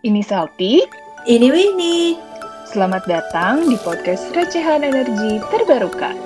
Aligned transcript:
Ini 0.00 0.24
Salty. 0.24 0.80
Ini 1.28 1.52
Winnie. 1.52 2.16
Selamat 2.64 3.04
datang 3.04 3.68
di 3.68 3.76
podcast 3.84 4.32
Recehan 4.32 4.80
Energi 4.80 5.36
Terbarukan. 5.52 6.16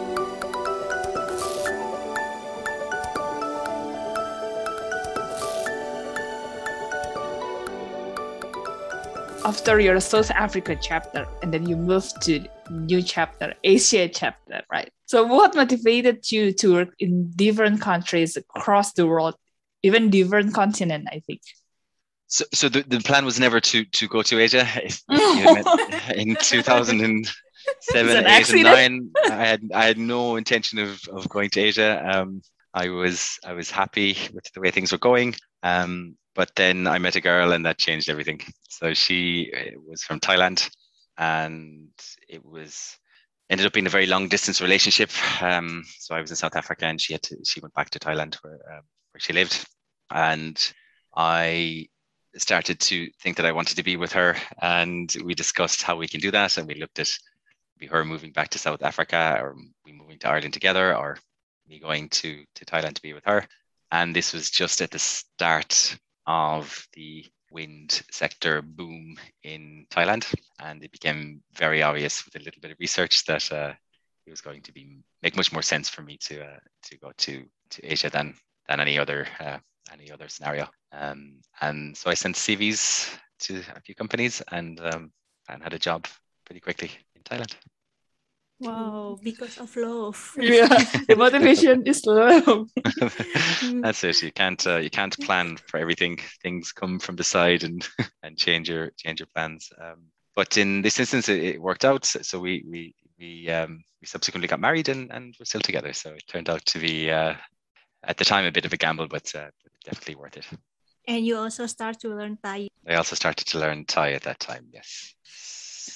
After 9.42 9.82
your 9.82 9.98
South 9.98 10.30
Africa 10.30 10.78
chapter, 10.78 11.26
and 11.42 11.50
then 11.50 11.66
you 11.66 11.74
move 11.74 12.06
to 12.30 12.46
new 12.70 13.02
chapter, 13.02 13.58
Asia 13.66 14.06
chapter, 14.06 14.62
right? 14.70 14.94
So, 15.10 15.26
what 15.26 15.58
motivated 15.58 16.22
you 16.30 16.54
to 16.62 16.66
work 16.78 16.94
in 17.02 17.34
different 17.34 17.82
countries 17.82 18.38
across 18.38 18.94
the 18.94 19.10
world, 19.10 19.34
even 19.82 20.14
different 20.14 20.54
continent? 20.54 21.10
I 21.10 21.26
think. 21.26 21.42
So, 22.26 22.44
so 22.52 22.68
the, 22.68 22.82
the 22.82 23.00
plan 23.00 23.24
was 23.24 23.38
never 23.38 23.60
to 23.60 23.84
to 23.84 24.08
go 24.08 24.22
to 24.22 24.40
Asia. 24.40 24.66
If, 24.76 25.02
if 25.08 26.10
in 26.16 26.36
2007, 26.40 28.26
eight, 28.26 28.50
and 28.50 28.62
nine, 28.62 29.10
I 29.26 29.44
had 29.44 29.60
I 29.74 29.84
had 29.84 29.98
no 29.98 30.36
intention 30.36 30.78
of, 30.78 31.00
of 31.08 31.28
going 31.28 31.50
to 31.50 31.60
Asia. 31.60 32.02
Um, 32.04 32.42
I 32.72 32.88
was 32.88 33.38
I 33.44 33.52
was 33.52 33.70
happy 33.70 34.16
with 34.32 34.44
the 34.52 34.60
way 34.60 34.70
things 34.70 34.92
were 34.92 34.98
going. 34.98 35.34
Um, 35.62 36.16
but 36.34 36.50
then 36.56 36.86
I 36.86 36.98
met 36.98 37.16
a 37.16 37.20
girl, 37.20 37.52
and 37.52 37.64
that 37.64 37.78
changed 37.78 38.10
everything. 38.10 38.40
So 38.68 38.92
she 38.92 39.52
uh, 39.56 39.78
was 39.86 40.02
from 40.02 40.20
Thailand, 40.20 40.68
and 41.16 41.90
it 42.28 42.44
was 42.44 42.96
ended 43.50 43.66
up 43.66 43.72
being 43.72 43.86
a 43.86 43.90
very 43.90 44.06
long 44.06 44.28
distance 44.28 44.60
relationship. 44.60 45.10
Um, 45.40 45.84
so 45.98 46.14
I 46.14 46.20
was 46.20 46.30
in 46.30 46.36
South 46.36 46.56
Africa, 46.56 46.86
and 46.86 47.00
she 47.00 47.12
had 47.12 47.22
to 47.24 47.36
she 47.44 47.60
went 47.60 47.74
back 47.74 47.90
to 47.90 47.98
Thailand 47.98 48.36
where 48.42 48.54
um, 48.72 48.82
where 49.12 49.20
she 49.20 49.32
lived, 49.32 49.64
and 50.10 50.58
I 51.16 51.86
started 52.36 52.80
to 52.80 53.10
think 53.20 53.36
that 53.36 53.46
I 53.46 53.52
wanted 53.52 53.76
to 53.76 53.82
be 53.82 53.96
with 53.96 54.12
her, 54.12 54.36
and 54.60 55.14
we 55.24 55.34
discussed 55.34 55.82
how 55.82 55.96
we 55.96 56.08
can 56.08 56.20
do 56.20 56.30
that. 56.30 56.58
And 56.58 56.66
we 56.66 56.74
looked 56.74 56.98
at 56.98 57.10
be 57.78 57.86
her 57.86 58.04
moving 58.04 58.32
back 58.32 58.48
to 58.50 58.58
South 58.58 58.82
Africa, 58.82 59.38
or 59.40 59.56
we 59.84 59.92
moving 59.92 60.18
to 60.20 60.28
Ireland 60.28 60.54
together, 60.54 60.96
or 60.96 61.18
me 61.68 61.78
going 61.78 62.08
to 62.10 62.44
to 62.54 62.64
Thailand 62.64 62.94
to 62.94 63.02
be 63.02 63.12
with 63.12 63.24
her. 63.24 63.46
And 63.90 64.14
this 64.14 64.32
was 64.32 64.50
just 64.50 64.80
at 64.80 64.90
the 64.90 64.98
start 64.98 65.96
of 66.26 66.86
the 66.94 67.24
wind 67.50 68.02
sector 68.10 68.62
boom 68.62 69.16
in 69.42 69.86
Thailand, 69.90 70.32
and 70.60 70.82
it 70.82 70.92
became 70.92 71.42
very 71.56 71.82
obvious 71.82 72.24
with 72.24 72.36
a 72.36 72.44
little 72.44 72.60
bit 72.60 72.72
of 72.72 72.78
research 72.80 73.24
that 73.26 73.52
uh, 73.52 73.72
it 74.26 74.30
was 74.30 74.40
going 74.40 74.62
to 74.62 74.72
be 74.72 74.98
make 75.22 75.36
much 75.36 75.52
more 75.52 75.62
sense 75.62 75.88
for 75.88 76.02
me 76.02 76.16
to 76.18 76.44
uh, 76.44 76.58
to 76.82 76.98
go 76.98 77.12
to 77.16 77.44
to 77.70 77.92
Asia 77.92 78.10
than 78.10 78.34
than 78.68 78.80
any 78.80 78.98
other 78.98 79.26
uh, 79.40 79.58
any 79.92 80.10
other 80.10 80.28
scenario. 80.28 80.68
Um, 80.92 81.40
and 81.60 81.96
so 81.96 82.10
I 82.10 82.14
sent 82.14 82.36
CVs 82.36 83.16
to 83.40 83.62
a 83.76 83.80
few 83.80 83.94
companies 83.94 84.42
and 84.50 84.80
um, 84.80 85.12
and 85.48 85.62
had 85.62 85.74
a 85.74 85.78
job 85.78 86.06
pretty 86.44 86.60
quickly 86.60 86.90
in 87.14 87.22
Thailand. 87.22 87.54
Wow, 88.60 89.18
because 89.22 89.58
of 89.58 89.76
love. 89.76 90.36
yeah, 90.38 90.68
the 91.08 91.16
motivation 91.16 91.82
is 91.86 92.04
love. 92.06 92.68
That's 93.82 94.04
it. 94.04 94.22
You 94.22 94.32
can't 94.32 94.64
uh, 94.66 94.76
you 94.76 94.90
can't 94.90 95.18
plan 95.20 95.56
for 95.68 95.78
everything. 95.78 96.18
Things 96.42 96.72
come 96.72 96.98
from 96.98 97.16
the 97.16 97.24
side 97.24 97.64
and 97.64 97.86
and 98.22 98.38
change 98.38 98.68
your 98.68 98.90
change 98.96 99.20
your 99.20 99.28
plans. 99.34 99.70
Um, 99.80 100.06
but 100.36 100.56
in 100.56 100.82
this 100.82 100.98
instance, 100.98 101.28
it, 101.28 101.42
it, 101.42 101.62
worked 101.62 101.84
out. 101.84 102.04
So 102.04 102.38
we 102.38 102.64
we 102.68 102.94
we 103.18 103.50
um, 103.50 103.82
we 104.00 104.06
subsequently 104.06 104.48
got 104.48 104.60
married 104.60 104.88
and 104.88 105.10
and 105.12 105.34
we're 105.38 105.46
still 105.46 105.60
together. 105.60 105.92
So 105.92 106.10
it 106.10 106.24
turned 106.28 106.48
out 106.48 106.64
to 106.66 106.78
be 106.78 107.10
uh, 107.10 107.34
at 108.04 108.16
the 108.16 108.24
time 108.24 108.44
a 108.44 108.52
bit 108.52 108.64
of 108.64 108.72
a 108.72 108.76
gamble, 108.76 109.08
but 109.08 109.34
uh, 109.34 109.50
definitely 109.84 110.16
worth 110.16 110.36
it. 110.36 110.46
And 111.06 111.26
you 111.26 111.36
also 111.36 111.66
start 111.66 112.00
to 112.00 112.08
learn 112.08 112.38
Thai. 112.42 112.68
I 112.88 112.94
also 112.94 113.14
started 113.14 113.46
to 113.48 113.58
learn 113.58 113.84
Thai 113.84 114.12
at 114.12 114.22
that 114.22 114.40
time. 114.40 114.66
Yes. 114.72 115.14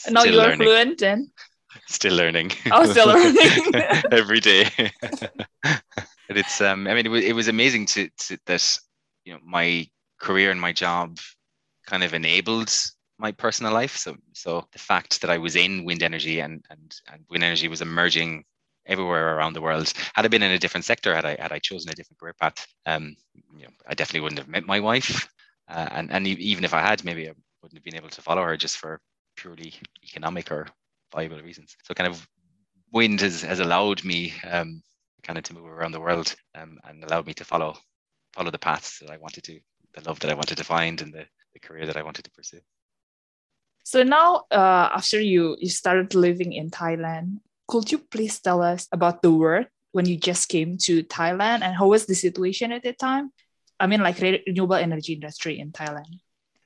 And 0.07 0.15
now 0.15 0.25
you 0.25 0.39
are 0.39 0.55
fluent 0.57 0.99
then. 0.99 1.31
Still 1.87 2.15
learning. 2.15 2.51
Oh, 2.73 2.91
still 2.91 3.09
learning 3.15 3.75
every 4.11 4.41
day. 4.41 4.69
but 5.63 6.37
it's 6.37 6.61
um. 6.63 6.87
I 6.87 6.95
mean, 6.95 7.07
it 7.07 7.11
was, 7.11 7.25
it 7.25 7.35
was 7.35 7.49
amazing 7.49 7.87
to, 7.87 8.09
to 8.09 8.39
that 8.47 8.79
you 9.25 9.35
know 9.35 9.39
my 9.45 9.87
career 10.19 10.51
and 10.51 10.61
my 10.61 10.73
job 10.73 11.19
kind 11.87 12.03
of 12.03 12.15
enabled 12.15 12.73
my 13.19 13.33
personal 13.33 13.73
life. 13.73 13.97
So 13.97 14.17
so 14.33 14.67
the 14.73 14.79
fact 14.79 15.21
that 15.21 15.31
I 15.31 15.39
was 15.39 15.57
in 15.57 15.85
wind 15.85 16.03
energy 16.03 16.41
and 16.41 16.65
and 16.71 16.95
and 17.13 17.25
wind 17.29 17.45
energy 17.45 17.69
was 17.69 17.83
emerging 17.83 18.45
everywhere 18.89 19.37
around 19.37 19.53
the 19.53 19.61
world. 19.61 19.93
Had 20.15 20.25
I 20.25 20.29
been 20.29 20.43
in 20.43 20.53
a 20.53 20.59
different 20.59 20.85
sector, 20.85 21.15
had 21.15 21.25
I 21.25 21.37
had 21.41 21.53
I 21.53 21.59
chosen 21.59 21.91
a 21.91 21.95
different 21.95 22.19
career 22.19 22.35
path, 22.41 22.67
um, 22.87 23.15
you 23.57 23.65
know, 23.65 23.73
I 23.87 23.95
definitely 23.95 24.21
wouldn't 24.21 24.39
have 24.41 24.49
met 24.49 24.65
my 24.67 24.81
wife. 24.81 25.29
Uh, 25.69 25.89
and 25.93 26.11
and 26.11 26.27
even 26.27 26.65
if 26.65 26.75
I 26.75 26.81
had, 26.81 27.05
maybe 27.05 27.29
I 27.29 27.33
wouldn't 27.63 27.79
have 27.79 27.85
been 27.85 27.97
able 27.97 28.11
to 28.11 28.23
follow 28.23 28.43
her 28.43 28.57
just 28.57 28.79
for 28.79 29.01
purely 29.37 29.75
economic 30.03 30.51
or 30.51 30.67
viable 31.13 31.41
reasons. 31.41 31.77
So 31.85 31.95
kind 31.95 32.09
of 32.09 32.27
wind 32.93 33.21
has, 33.21 33.43
has 33.43 33.61
allowed 33.61 34.05
me 34.05 34.33
um, 34.51 34.83
kind 35.23 35.39
of 35.39 35.45
to 35.45 35.55
move 35.55 35.67
around 35.67 35.93
the 35.93 36.01
world 36.01 36.35
um, 36.55 36.79
and 36.85 37.05
allowed 37.05 37.27
me 37.27 37.35
to 37.35 37.45
follow 37.45 37.77
follow 38.33 38.51
the 38.51 38.59
paths 38.59 38.99
that 39.01 39.11
I 39.11 39.17
wanted 39.19 39.45
to, 39.45 39.59
the 39.95 40.09
love 40.09 40.21
that 40.21 40.31
I 40.31 40.35
wanted 40.35 40.59
to 40.59 40.65
find, 40.65 41.01
and 41.01 41.13
the, 41.13 41.25
the 41.55 41.61
career 41.61 41.87
that 41.87 41.97
I 41.97 42.03
wanted 42.03 42.25
to 42.25 42.31
pursue. 42.31 42.61
So 43.85 44.03
now, 44.03 44.45
uh, 44.51 44.91
after 44.95 45.21
you 45.21 45.57
you 45.59 45.71
started 45.71 46.15
living 46.15 46.53
in 46.53 46.71
Thailand, 46.71 47.39
could 47.69 47.93
you 47.93 47.99
please 47.99 48.41
tell 48.41 48.63
us 48.63 48.89
about 48.91 49.23
the 49.23 49.31
work 49.31 49.69
when 49.93 50.07
you 50.07 50.17
just 50.17 50.49
came 50.49 50.79
to 50.79 51.03
Thailand 51.05 51.63
and 51.63 51.77
how 51.77 51.89
was 51.89 52.07
the 52.07 52.15
situation 52.15 52.73
at 52.73 52.83
that 52.83 52.99
time? 52.99 53.31
I 53.79 53.87
mean, 53.87 54.03
like 54.03 54.19
renewable 54.21 54.75
energy 54.75 55.13
industry 55.13 55.61
in 55.61 55.71
Thailand. 55.71 56.19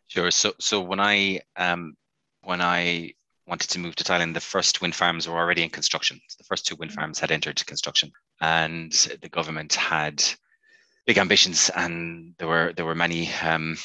Sure. 0.06 0.30
So 0.30 0.52
so 0.58 0.80
when 0.80 1.00
I 1.00 1.41
um 1.56 1.94
when 2.42 2.60
I 2.60 3.12
wanted 3.46 3.70
to 3.70 3.78
move 3.78 3.96
to 3.96 4.04
Thailand, 4.04 4.34
the 4.34 4.41
first 4.41 4.80
wind 4.80 4.94
farms 4.94 5.28
were 5.28 5.36
already 5.36 5.62
in 5.62 5.70
construction. 5.70 6.20
So 6.28 6.36
the 6.38 6.44
first 6.44 6.66
two 6.66 6.76
wind 6.76 6.92
farms 6.92 7.18
had 7.18 7.30
entered 7.30 7.64
construction, 7.66 8.12
and 8.41 8.92
the 9.20 9.28
government 9.28 9.74
had 9.74 10.22
big 11.06 11.18
ambitions, 11.18 11.70
and 11.74 12.34
there 12.38 12.48
were 12.48 12.72
there 12.76 12.86
were 12.86 12.94
many 12.94 13.30
um, 13.42 13.76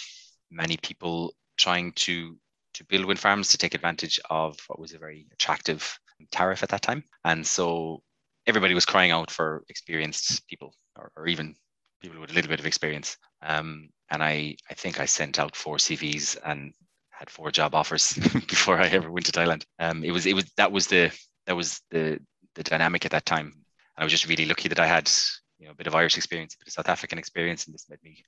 many 0.51 0.77
people 0.77 1.33
trying 1.57 1.91
to 1.93 2.37
to 2.73 2.83
build 2.85 3.05
wind 3.05 3.19
farms 3.19 3.49
to 3.49 3.57
take 3.57 3.73
advantage 3.73 4.19
of 4.29 4.57
what 4.67 4.79
was 4.79 4.93
a 4.93 4.99
very 4.99 5.27
attractive 5.33 5.99
tariff 6.31 6.63
at 6.63 6.69
that 6.69 6.81
time, 6.81 7.03
and 7.23 7.45
so 7.45 8.01
everybody 8.45 8.73
was 8.73 8.85
crying 8.85 9.11
out 9.11 9.31
for 9.31 9.63
experienced 9.69 10.47
people, 10.47 10.73
or, 10.95 11.11
or 11.15 11.27
even 11.27 11.55
people 12.01 12.19
with 12.21 12.31
a 12.31 12.33
little 12.33 12.49
bit 12.49 12.59
of 12.59 12.65
experience. 12.65 13.17
Um, 13.41 13.89
and 14.09 14.23
I 14.23 14.55
I 14.69 14.73
think 14.73 14.99
I 14.99 15.05
sent 15.05 15.39
out 15.39 15.55
four 15.55 15.77
CVs, 15.77 16.37
and 16.45 16.73
had 17.17 17.29
four 17.29 17.51
job 17.51 17.73
offers 17.73 18.13
before 18.47 18.79
I 18.79 18.87
ever 18.87 19.11
went 19.11 19.25
to 19.25 19.31
Thailand. 19.31 19.65
Um, 19.79 20.03
it 20.03 20.11
was 20.11 20.25
it 20.25 20.35
was 20.35 20.45
that 20.57 20.71
was 20.71 20.87
the 20.87 21.11
that 21.47 21.55
was 21.55 21.81
the 21.89 22.19
the 22.55 22.63
dynamic 22.63 23.05
at 23.05 23.11
that 23.11 23.25
time. 23.25 23.47
And 23.47 23.53
I 23.97 24.03
was 24.03 24.11
just 24.11 24.27
really 24.27 24.45
lucky 24.45 24.69
that 24.69 24.79
I 24.79 24.87
had 24.87 25.09
you 25.57 25.65
know 25.65 25.71
a 25.71 25.75
bit 25.75 25.87
of 25.87 25.95
Irish 25.95 26.17
experience, 26.17 26.53
a 26.53 26.59
bit 26.59 26.67
of 26.67 26.73
South 26.73 26.89
African 26.89 27.17
experience, 27.17 27.65
and 27.65 27.73
this 27.73 27.89
made 27.89 28.03
me 28.03 28.23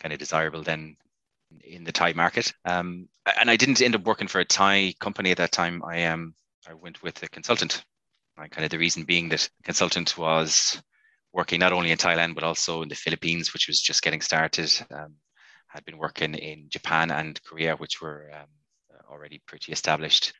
kind 0.00 0.12
of 0.12 0.18
desirable 0.18 0.62
then 0.62 0.96
in 1.62 1.84
the 1.84 1.92
Thai 1.92 2.12
market. 2.14 2.52
Um, 2.64 3.08
and 3.38 3.50
I 3.50 3.56
didn't 3.56 3.82
end 3.82 3.94
up 3.94 4.04
working 4.04 4.28
for 4.28 4.40
a 4.40 4.44
Thai 4.44 4.94
company 5.00 5.30
at 5.30 5.38
that 5.38 5.52
time. 5.52 5.82
I 5.84 6.06
um 6.06 6.34
I 6.70 6.74
went 6.74 7.02
with 7.02 7.22
a 7.22 7.28
consultant. 7.28 7.84
And 8.36 8.50
kind 8.50 8.64
of 8.64 8.70
the 8.70 8.78
reason 8.78 9.04
being 9.04 9.28
that 9.30 9.50
consultant 9.64 10.16
was 10.16 10.80
working 11.32 11.60
not 11.60 11.72
only 11.72 11.90
in 11.90 11.98
Thailand 11.98 12.34
but 12.34 12.44
also 12.44 12.82
in 12.82 12.88
the 12.88 12.94
Philippines, 12.94 13.52
which 13.52 13.66
was 13.66 13.80
just 13.80 14.02
getting 14.02 14.20
started. 14.20 14.70
Um, 14.90 15.16
had 15.68 15.84
been 15.84 15.98
working 15.98 16.34
in 16.34 16.68
Japan 16.68 17.10
and 17.10 17.40
Korea, 17.44 17.76
which 17.76 18.00
were 18.00 18.30
um, 18.34 18.48
already 19.08 19.40
pretty 19.46 19.72
established 19.72 20.32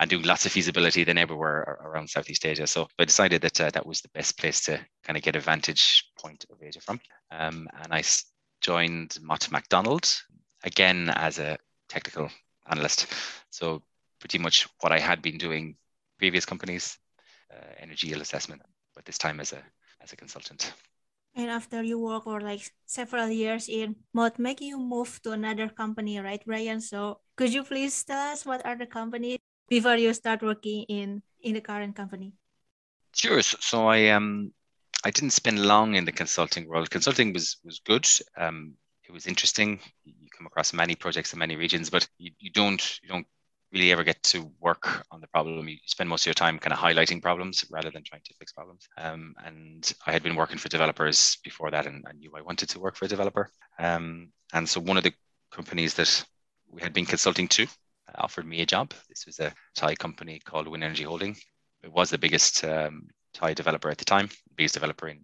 and 0.00 0.10
doing 0.10 0.24
lots 0.24 0.46
of 0.46 0.52
feasibility 0.52 1.04
then 1.04 1.18
everywhere 1.18 1.78
around 1.84 2.08
Southeast 2.10 2.44
Asia. 2.44 2.66
So 2.66 2.88
I 2.98 3.04
decided 3.04 3.42
that 3.42 3.60
uh, 3.60 3.70
that 3.70 3.86
was 3.86 4.00
the 4.00 4.08
best 4.14 4.36
place 4.38 4.60
to 4.62 4.80
kind 5.04 5.16
of 5.16 5.22
get 5.22 5.36
a 5.36 5.40
vantage 5.40 6.04
point 6.20 6.44
of 6.50 6.60
Asia 6.62 6.80
from. 6.80 7.00
Um, 7.30 7.68
and 7.82 7.92
I 7.92 8.02
joined 8.60 9.18
Mott 9.22 9.50
MacDonald 9.52 10.12
again 10.64 11.10
as 11.10 11.38
a 11.38 11.58
technical 11.88 12.30
analyst. 12.68 13.06
So 13.50 13.82
pretty 14.24 14.38
much 14.38 14.66
what 14.80 14.90
I 14.90 14.98
had 14.98 15.20
been 15.20 15.36
doing 15.36 15.76
previous 16.16 16.46
companies, 16.46 16.96
uh, 17.52 17.76
energy 17.78 18.08
yield 18.08 18.22
assessment, 18.22 18.62
but 18.94 19.04
this 19.04 19.18
time 19.18 19.38
as 19.38 19.52
a 19.52 19.60
as 20.00 20.14
a 20.14 20.16
consultant. 20.16 20.72
And 21.36 21.50
after 21.50 21.82
you 21.82 21.98
work 21.98 22.24
for 22.24 22.40
like 22.40 22.62
several 22.86 23.28
years 23.28 23.68
in 23.68 23.96
Mott, 24.14 24.38
make 24.38 24.62
you 24.62 24.78
move 24.78 25.20
to 25.24 25.32
another 25.32 25.68
company, 25.68 26.18
right, 26.20 26.42
Brian? 26.46 26.80
So 26.80 27.20
could 27.36 27.52
you 27.52 27.64
please 27.64 28.02
tell 28.04 28.32
us 28.32 28.46
what 28.46 28.64
are 28.64 28.78
the 28.78 28.86
companies 28.86 29.38
before 29.68 29.96
you 29.96 30.14
start 30.14 30.40
working 30.40 30.84
in 30.88 31.20
in 31.42 31.52
the 31.52 31.60
current 31.60 31.94
company? 31.94 32.32
Sure. 33.12 33.42
So, 33.42 33.58
so 33.60 33.76
I 33.88 34.08
um 34.08 34.54
I 35.04 35.10
didn't 35.10 35.36
spend 35.36 35.60
long 35.60 35.96
in 35.96 36.06
the 36.06 36.16
consulting 36.16 36.66
world. 36.66 36.88
Consulting 36.88 37.34
was 37.34 37.60
was 37.62 37.78
good. 37.84 38.08
Um, 38.40 38.80
it 39.04 39.12
was 39.12 39.26
interesting. 39.26 39.80
You 40.04 40.32
come 40.32 40.46
across 40.46 40.72
many 40.72 40.94
projects 40.94 41.34
in 41.34 41.38
many 41.38 41.56
regions, 41.56 41.90
but 41.90 42.08
you, 42.16 42.32
you 42.38 42.50
don't 42.50 42.82
you 43.02 43.08
don't 43.10 43.26
really 43.74 43.92
ever 43.92 44.04
get 44.04 44.22
to 44.22 44.50
work 44.60 45.04
on 45.10 45.20
the 45.20 45.26
problem. 45.26 45.68
You 45.68 45.76
spend 45.84 46.08
most 46.08 46.22
of 46.22 46.26
your 46.26 46.34
time 46.34 46.58
kind 46.58 46.72
of 46.72 46.78
highlighting 46.78 47.20
problems 47.20 47.64
rather 47.70 47.90
than 47.90 48.04
trying 48.04 48.22
to 48.24 48.34
fix 48.38 48.52
problems. 48.52 48.88
Um, 48.96 49.34
and 49.44 49.92
I 50.06 50.12
had 50.12 50.22
been 50.22 50.36
working 50.36 50.58
for 50.58 50.68
developers 50.68 51.36
before 51.44 51.70
that, 51.72 51.86
and 51.86 52.04
I 52.08 52.12
knew 52.12 52.32
I 52.34 52.40
wanted 52.40 52.68
to 52.70 52.80
work 52.80 52.96
for 52.96 53.04
a 53.04 53.08
developer. 53.08 53.50
Um, 53.78 54.30
and 54.52 54.68
so 54.68 54.80
one 54.80 54.96
of 54.96 55.04
the 55.04 55.12
companies 55.50 55.94
that 55.94 56.24
we 56.70 56.80
had 56.80 56.92
been 56.92 57.06
consulting 57.06 57.48
to 57.48 57.66
offered 58.16 58.46
me 58.46 58.60
a 58.60 58.66
job. 58.66 58.92
This 59.08 59.26
was 59.26 59.40
a 59.40 59.52
Thai 59.74 59.94
company 59.96 60.40
called 60.44 60.68
Wind 60.68 60.84
Energy 60.84 61.04
Holding. 61.04 61.36
It 61.82 61.92
was 61.92 62.10
the 62.10 62.18
biggest 62.18 62.64
um, 62.64 63.08
Thai 63.32 63.54
developer 63.54 63.90
at 63.90 63.98
the 63.98 64.04
time, 64.04 64.28
biggest 64.56 64.74
developer 64.74 65.08
in 65.08 65.20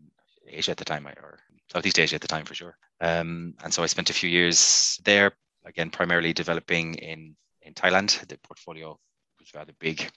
Asia 0.48 0.72
at 0.72 0.76
the 0.76 0.84
time, 0.84 1.06
or 1.06 1.38
Southeast 1.72 1.98
Asia 1.98 2.16
at 2.16 2.20
the 2.20 2.28
time 2.28 2.44
for 2.44 2.54
sure. 2.54 2.76
Um, 3.00 3.54
and 3.62 3.72
so 3.72 3.82
I 3.82 3.86
spent 3.86 4.10
a 4.10 4.14
few 4.14 4.28
years 4.28 5.00
there, 5.04 5.32
again, 5.64 5.90
primarily 5.90 6.32
developing 6.32 6.94
in, 6.94 7.36
in 7.70 7.74
Thailand. 7.74 8.26
The 8.26 8.38
portfolio 8.38 8.98
was 9.38 9.54
rather 9.54 9.72
big. 9.78 10.10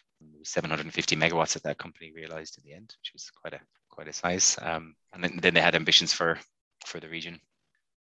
750 0.44 1.18
megawatts 1.18 1.54
that 1.54 1.64
that 1.64 1.78
company 1.78 2.12
realized 2.16 2.58
in 2.58 2.64
the 2.64 2.74
end, 2.74 2.96
which 3.02 3.12
was 3.14 3.30
quite 3.30 3.54
a 3.54 3.60
quite 3.90 4.08
a 4.08 4.14
size. 4.14 4.58
Um, 4.62 4.96
and 5.14 5.24
then, 5.24 5.40
then 5.42 5.54
they 5.54 5.62
had 5.62 5.76
ambitions 5.76 6.14
for 6.14 6.40
for 6.86 7.00
the 7.00 7.10
region. 7.10 7.40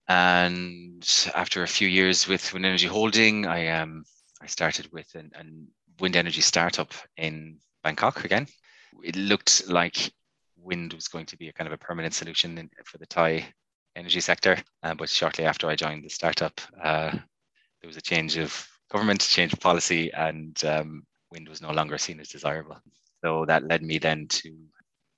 And 0.07 1.05
after 1.35 1.63
a 1.63 1.67
few 1.67 1.87
years 1.87 2.27
with 2.27 2.53
Wind 2.53 2.65
Energy 2.65 2.87
Holding, 2.87 3.45
I 3.45 3.67
um, 3.67 4.03
I 4.41 4.47
started 4.47 4.91
with 4.91 5.13
an, 5.15 5.31
an 5.35 5.67
wind 5.99 6.15
energy 6.15 6.41
startup 6.41 6.93
in 7.17 7.59
Bangkok 7.83 8.25
again. 8.25 8.47
It 9.03 9.15
looked 9.15 9.67
like 9.67 10.11
wind 10.57 10.93
was 10.93 11.07
going 11.07 11.25
to 11.27 11.37
be 11.37 11.49
a 11.49 11.53
kind 11.53 11.67
of 11.67 11.73
a 11.73 11.77
permanent 11.77 12.13
solution 12.13 12.57
in, 12.57 12.69
for 12.85 12.97
the 12.97 13.05
Thai 13.05 13.45
energy 13.95 14.21
sector. 14.21 14.57
Uh, 14.81 14.93
but 14.95 15.09
shortly 15.09 15.45
after 15.45 15.67
I 15.67 15.75
joined 15.75 16.03
the 16.03 16.09
startup, 16.09 16.59
uh, 16.81 17.11
there 17.11 17.87
was 17.87 17.97
a 17.97 18.01
change 18.01 18.37
of 18.37 18.67
government, 18.93 19.21
change 19.21 19.53
of 19.53 19.59
policy, 19.59 20.11
and 20.13 20.63
um, 20.65 21.03
wind 21.31 21.49
was 21.49 21.61
no 21.61 21.71
longer 21.71 21.97
seen 21.97 22.19
as 22.19 22.29
desirable. 22.29 22.77
So 23.23 23.45
that 23.45 23.63
led 23.63 23.81
me 23.81 23.97
then 23.97 24.27
to 24.29 24.55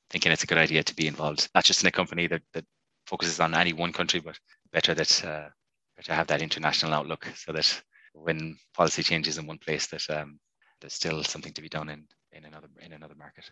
thinking 0.10 0.32
it's 0.32 0.44
a 0.44 0.48
good 0.48 0.58
idea 0.58 0.84
to 0.84 0.96
be 0.96 1.08
involved, 1.08 1.50
not 1.54 1.66
just 1.66 1.82
in 1.82 1.88
a 1.88 1.92
company 1.92 2.28
that, 2.28 2.42
that 2.54 2.66
focuses 3.06 3.40
on 3.40 3.54
any 3.54 3.74
one 3.74 3.92
country, 3.92 4.20
but 4.20 4.40
better 4.72 4.94
that 4.94 5.26
uh, 5.26 5.50
better 5.98 6.14
have 6.14 6.28
that 6.28 6.42
international 6.42 6.94
outlook 6.94 7.28
so 7.36 7.52
that 7.52 7.82
when 8.14 8.58
policy 8.74 9.04
changes 9.04 9.38
in 9.38 9.48
one 9.48 9.58
place 9.58 9.88
that 9.88 10.10
um, 10.10 10.40
there's 10.80 10.94
still 10.94 11.24
something 11.24 11.54
to 11.54 11.62
be 11.62 11.70
done 11.70 11.90
in, 11.90 12.06
in 12.32 12.46
another 12.46 12.70
in 12.82 12.94
another 12.94 13.16
market. 13.16 13.50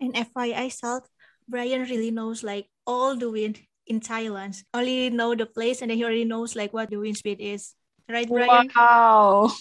And 0.00 0.14
FYI 0.14 0.72
South, 0.72 1.08
Brian 1.48 1.82
really 1.82 2.10
knows 2.10 2.42
like 2.42 2.68
all 2.86 3.16
the 3.16 3.30
wind 3.30 3.60
in 3.86 4.00
Thailand. 4.00 4.62
Only 4.72 5.10
know 5.10 5.34
the 5.34 5.46
place 5.46 5.82
and 5.82 5.90
then 5.90 5.98
he 5.98 6.04
already 6.04 6.24
knows 6.24 6.56
like 6.56 6.72
what 6.72 6.90
the 6.90 6.96
wind 6.96 7.16
speed 7.16 7.40
is. 7.40 7.74
Right, 8.08 8.28
Brian? 8.28 8.70
Wow. 8.74 9.52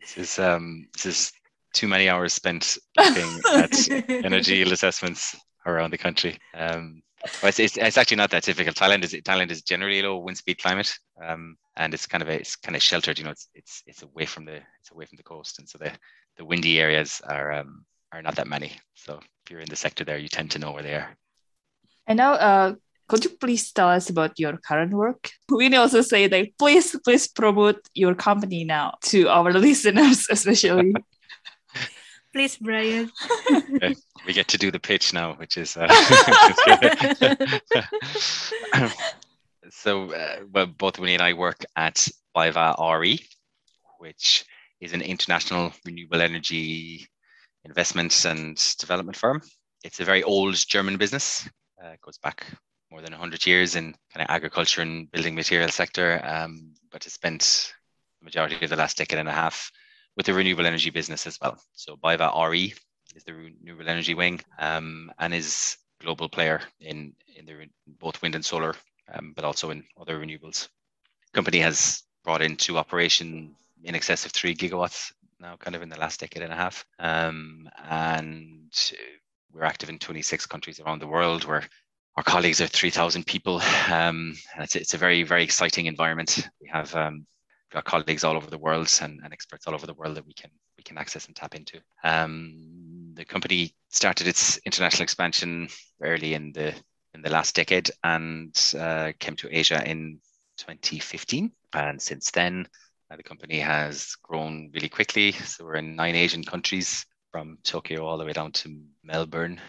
This 0.00 0.18
is 0.18 0.38
um 0.38 0.88
this 0.92 1.06
is 1.06 1.32
too 1.72 1.88
many 1.88 2.08
hours 2.08 2.32
spent 2.32 2.78
looking 2.96 3.40
at 3.54 3.90
energy 4.24 4.56
yield 4.56 4.72
assessments 4.72 5.34
around 5.66 5.90
the 5.90 5.98
country. 5.98 6.38
Um, 6.54 7.02
it's, 7.42 7.58
it's, 7.58 7.76
it's, 7.78 7.96
actually 7.96 8.18
not 8.18 8.30
that 8.30 8.42
difficult. 8.42 8.76
Thailand 8.76 9.02
is 9.02 9.12
Thailand 9.14 9.50
is 9.50 9.62
generally 9.62 10.00
a 10.00 10.02
low 10.02 10.18
wind 10.18 10.36
speed 10.36 10.58
climate, 10.58 10.92
um, 11.22 11.56
and 11.76 11.94
it's 11.94 12.06
kind 12.06 12.22
of 12.22 12.28
a, 12.28 12.34
it's 12.34 12.56
kind 12.56 12.76
of 12.76 12.82
sheltered. 12.82 13.18
You 13.18 13.24
know, 13.24 13.30
it's 13.30 13.48
it's 13.54 13.82
it's 13.86 14.02
away 14.02 14.26
from 14.26 14.44
the 14.44 14.56
it's 14.56 14.90
away 14.92 15.06
from 15.06 15.16
the 15.16 15.22
coast, 15.22 15.58
and 15.58 15.68
so 15.68 15.78
the 15.78 15.90
the 16.36 16.44
windy 16.44 16.80
areas 16.80 17.22
are 17.26 17.52
um, 17.52 17.84
are 18.12 18.22
not 18.22 18.36
that 18.36 18.46
many. 18.46 18.72
So 18.94 19.20
if 19.44 19.50
you're 19.50 19.60
in 19.60 19.70
the 19.70 19.76
sector 19.76 20.04
there, 20.04 20.18
you 20.18 20.28
tend 20.28 20.50
to 20.52 20.58
know 20.58 20.72
where 20.72 20.82
they 20.82 20.94
are. 20.94 21.16
And 22.06 22.18
now, 22.18 22.34
uh, 22.34 22.74
could 23.08 23.24
you 23.24 23.30
please 23.30 23.72
tell 23.72 23.88
us 23.88 24.08
about 24.08 24.38
your 24.38 24.56
current 24.56 24.92
work? 24.92 25.30
We 25.48 25.74
also 25.76 26.00
say 26.00 26.26
that 26.28 26.56
please 26.58 26.96
please 27.04 27.28
promote 27.28 27.80
your 27.94 28.14
company 28.14 28.64
now 28.64 28.94
to 29.10 29.28
our 29.28 29.52
listeners, 29.66 30.26
especially. 30.30 30.94
please, 32.32 32.56
Brian. 32.56 33.10
okay. 33.74 33.94
We 34.26 34.32
get 34.32 34.48
to 34.48 34.58
do 34.58 34.70
the 34.70 34.80
pitch 34.80 35.12
now, 35.12 35.34
which 35.34 35.58
is. 35.58 35.76
Uh, 35.76 35.86
so, 39.70 40.12
uh, 40.12 40.36
well, 40.52 40.66
both 40.66 40.98
Winnie 40.98 41.14
and 41.14 41.22
I 41.22 41.34
work 41.34 41.64
at 41.76 42.08
BayWa 42.34 43.00
RE, 43.00 43.20
which 43.98 44.44
is 44.80 44.92
an 44.92 45.02
international 45.02 45.72
renewable 45.84 46.22
energy 46.22 47.06
investment 47.64 48.24
and 48.24 48.56
development 48.78 49.16
firm. 49.16 49.42
It's 49.84 50.00
a 50.00 50.04
very 50.04 50.22
old 50.22 50.56
German 50.68 50.96
business. 50.96 51.48
Uh, 51.82 51.88
it 51.88 52.00
goes 52.00 52.18
back 52.18 52.46
more 52.94 53.02
than 53.02 53.10
100 53.10 53.44
years 53.44 53.74
in 53.74 53.92
kind 54.12 54.22
of 54.22 54.26
agriculture 54.28 54.80
and 54.80 55.10
building 55.10 55.34
material 55.34 55.68
sector, 55.68 56.20
um, 56.22 56.72
but 56.92 57.02
has 57.02 57.12
spent 57.12 57.74
the 58.20 58.24
majority 58.24 58.56
of 58.62 58.70
the 58.70 58.76
last 58.76 58.96
decade 58.96 59.18
and 59.18 59.28
a 59.28 59.32
half 59.32 59.72
with 60.16 60.26
the 60.26 60.32
renewable 60.32 60.64
energy 60.64 60.90
business 60.90 61.26
as 61.26 61.36
well. 61.42 61.58
So 61.72 61.96
BayWa 61.96 62.48
RE 62.48 62.72
is 63.16 63.24
the 63.24 63.34
renewable 63.34 63.88
energy 63.88 64.14
wing 64.14 64.40
um, 64.60 65.10
and 65.18 65.34
is 65.34 65.76
global 66.00 66.28
player 66.28 66.60
in 66.78 67.16
in 67.36 67.46
the 67.46 67.66
both 67.98 68.22
wind 68.22 68.36
and 68.36 68.44
solar, 68.44 68.76
um, 69.12 69.32
but 69.34 69.44
also 69.44 69.70
in 69.70 69.82
other 70.00 70.20
renewables. 70.20 70.68
Company 71.32 71.58
has 71.58 72.04
brought 72.22 72.42
into 72.42 72.78
operation 72.78 73.56
in 73.82 73.96
excess 73.96 74.24
of 74.24 74.30
three 74.30 74.54
gigawatts 74.54 75.12
now, 75.40 75.56
kind 75.56 75.74
of 75.74 75.82
in 75.82 75.88
the 75.88 75.98
last 75.98 76.20
decade 76.20 76.44
and 76.44 76.52
a 76.52 76.62
half, 76.64 76.86
um, 77.00 77.68
and 77.88 78.70
we're 79.52 79.64
active 79.64 79.88
in 79.88 79.98
26 79.98 80.46
countries 80.46 80.78
around 80.78 81.00
the 81.00 81.08
world. 81.08 81.44
Where 81.44 81.64
our 82.16 82.22
colleagues 82.22 82.60
are 82.60 82.66
3,000 82.66 83.26
people. 83.26 83.60
Um, 83.90 84.34
it's, 84.58 84.76
it's, 84.76 84.94
a 84.94 84.98
very, 84.98 85.22
very 85.22 85.42
exciting 85.42 85.86
environment. 85.86 86.48
We 86.60 86.68
have 86.68 86.94
um, 86.94 87.26
got 87.72 87.84
colleagues 87.84 88.24
all 88.24 88.36
over 88.36 88.48
the 88.48 88.58
world 88.58 88.88
and, 89.02 89.20
and, 89.24 89.32
experts 89.32 89.66
all 89.66 89.74
over 89.74 89.86
the 89.86 89.94
world 89.94 90.16
that 90.16 90.26
we 90.26 90.32
can 90.32 90.50
we 90.76 90.84
can 90.84 90.96
access 90.98 91.26
and 91.26 91.34
tap 91.34 91.54
into. 91.54 91.80
Um, 92.04 93.12
the 93.14 93.24
company 93.24 93.74
started 93.88 94.26
its 94.26 94.58
international 94.58 95.02
expansion 95.02 95.68
early 96.02 96.34
in 96.34 96.52
the 96.52 96.74
in 97.14 97.22
the 97.22 97.30
last 97.30 97.54
decade 97.54 97.90
and 98.02 98.56
uh, 98.78 99.12
came 99.18 99.36
to 99.36 99.48
Asia 99.56 99.82
in 99.88 100.20
2015. 100.58 101.52
And 101.72 102.00
since 102.00 102.30
then, 102.30 102.68
uh, 103.10 103.16
the 103.16 103.22
company 103.22 103.58
has 103.60 104.16
grown 104.22 104.70
really 104.74 104.88
quickly. 104.88 105.32
So 105.32 105.64
we're 105.64 105.76
in 105.76 105.96
nine 105.96 106.16
Asian 106.16 106.44
countries, 106.44 107.06
from 107.34 107.58
Tokyo 107.64 108.06
all 108.06 108.16
the 108.16 108.24
way 108.24 108.32
down 108.32 108.52
to 108.52 108.80
Melbourne. 109.02 109.60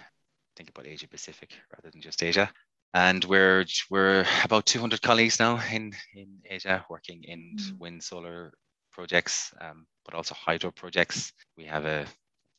Think 0.56 0.70
about 0.70 0.88
Asia 0.88 1.08
Pacific 1.08 1.52
rather 1.72 1.92
than 1.92 2.02
just 2.02 2.24
Asia 2.24 2.52
and 2.96 3.26
we're 3.26 3.66
we're 3.90 4.26
about 4.44 4.66
200 4.66 5.02
colleagues 5.02 5.40
now 5.40 5.62
in 5.72 5.94
in 6.16 6.40
Asia 6.50 6.84
working 6.90 7.24
in 7.24 7.58
mm. 7.60 7.78
wind 7.78 8.02
solar 8.02 8.54
projects, 8.92 9.54
um, 9.60 9.86
but 10.06 10.16
also 10.16 10.34
hydro 10.34 10.72
projects. 10.72 11.34
We 11.58 11.66
have 11.66 11.86
a 11.86 12.06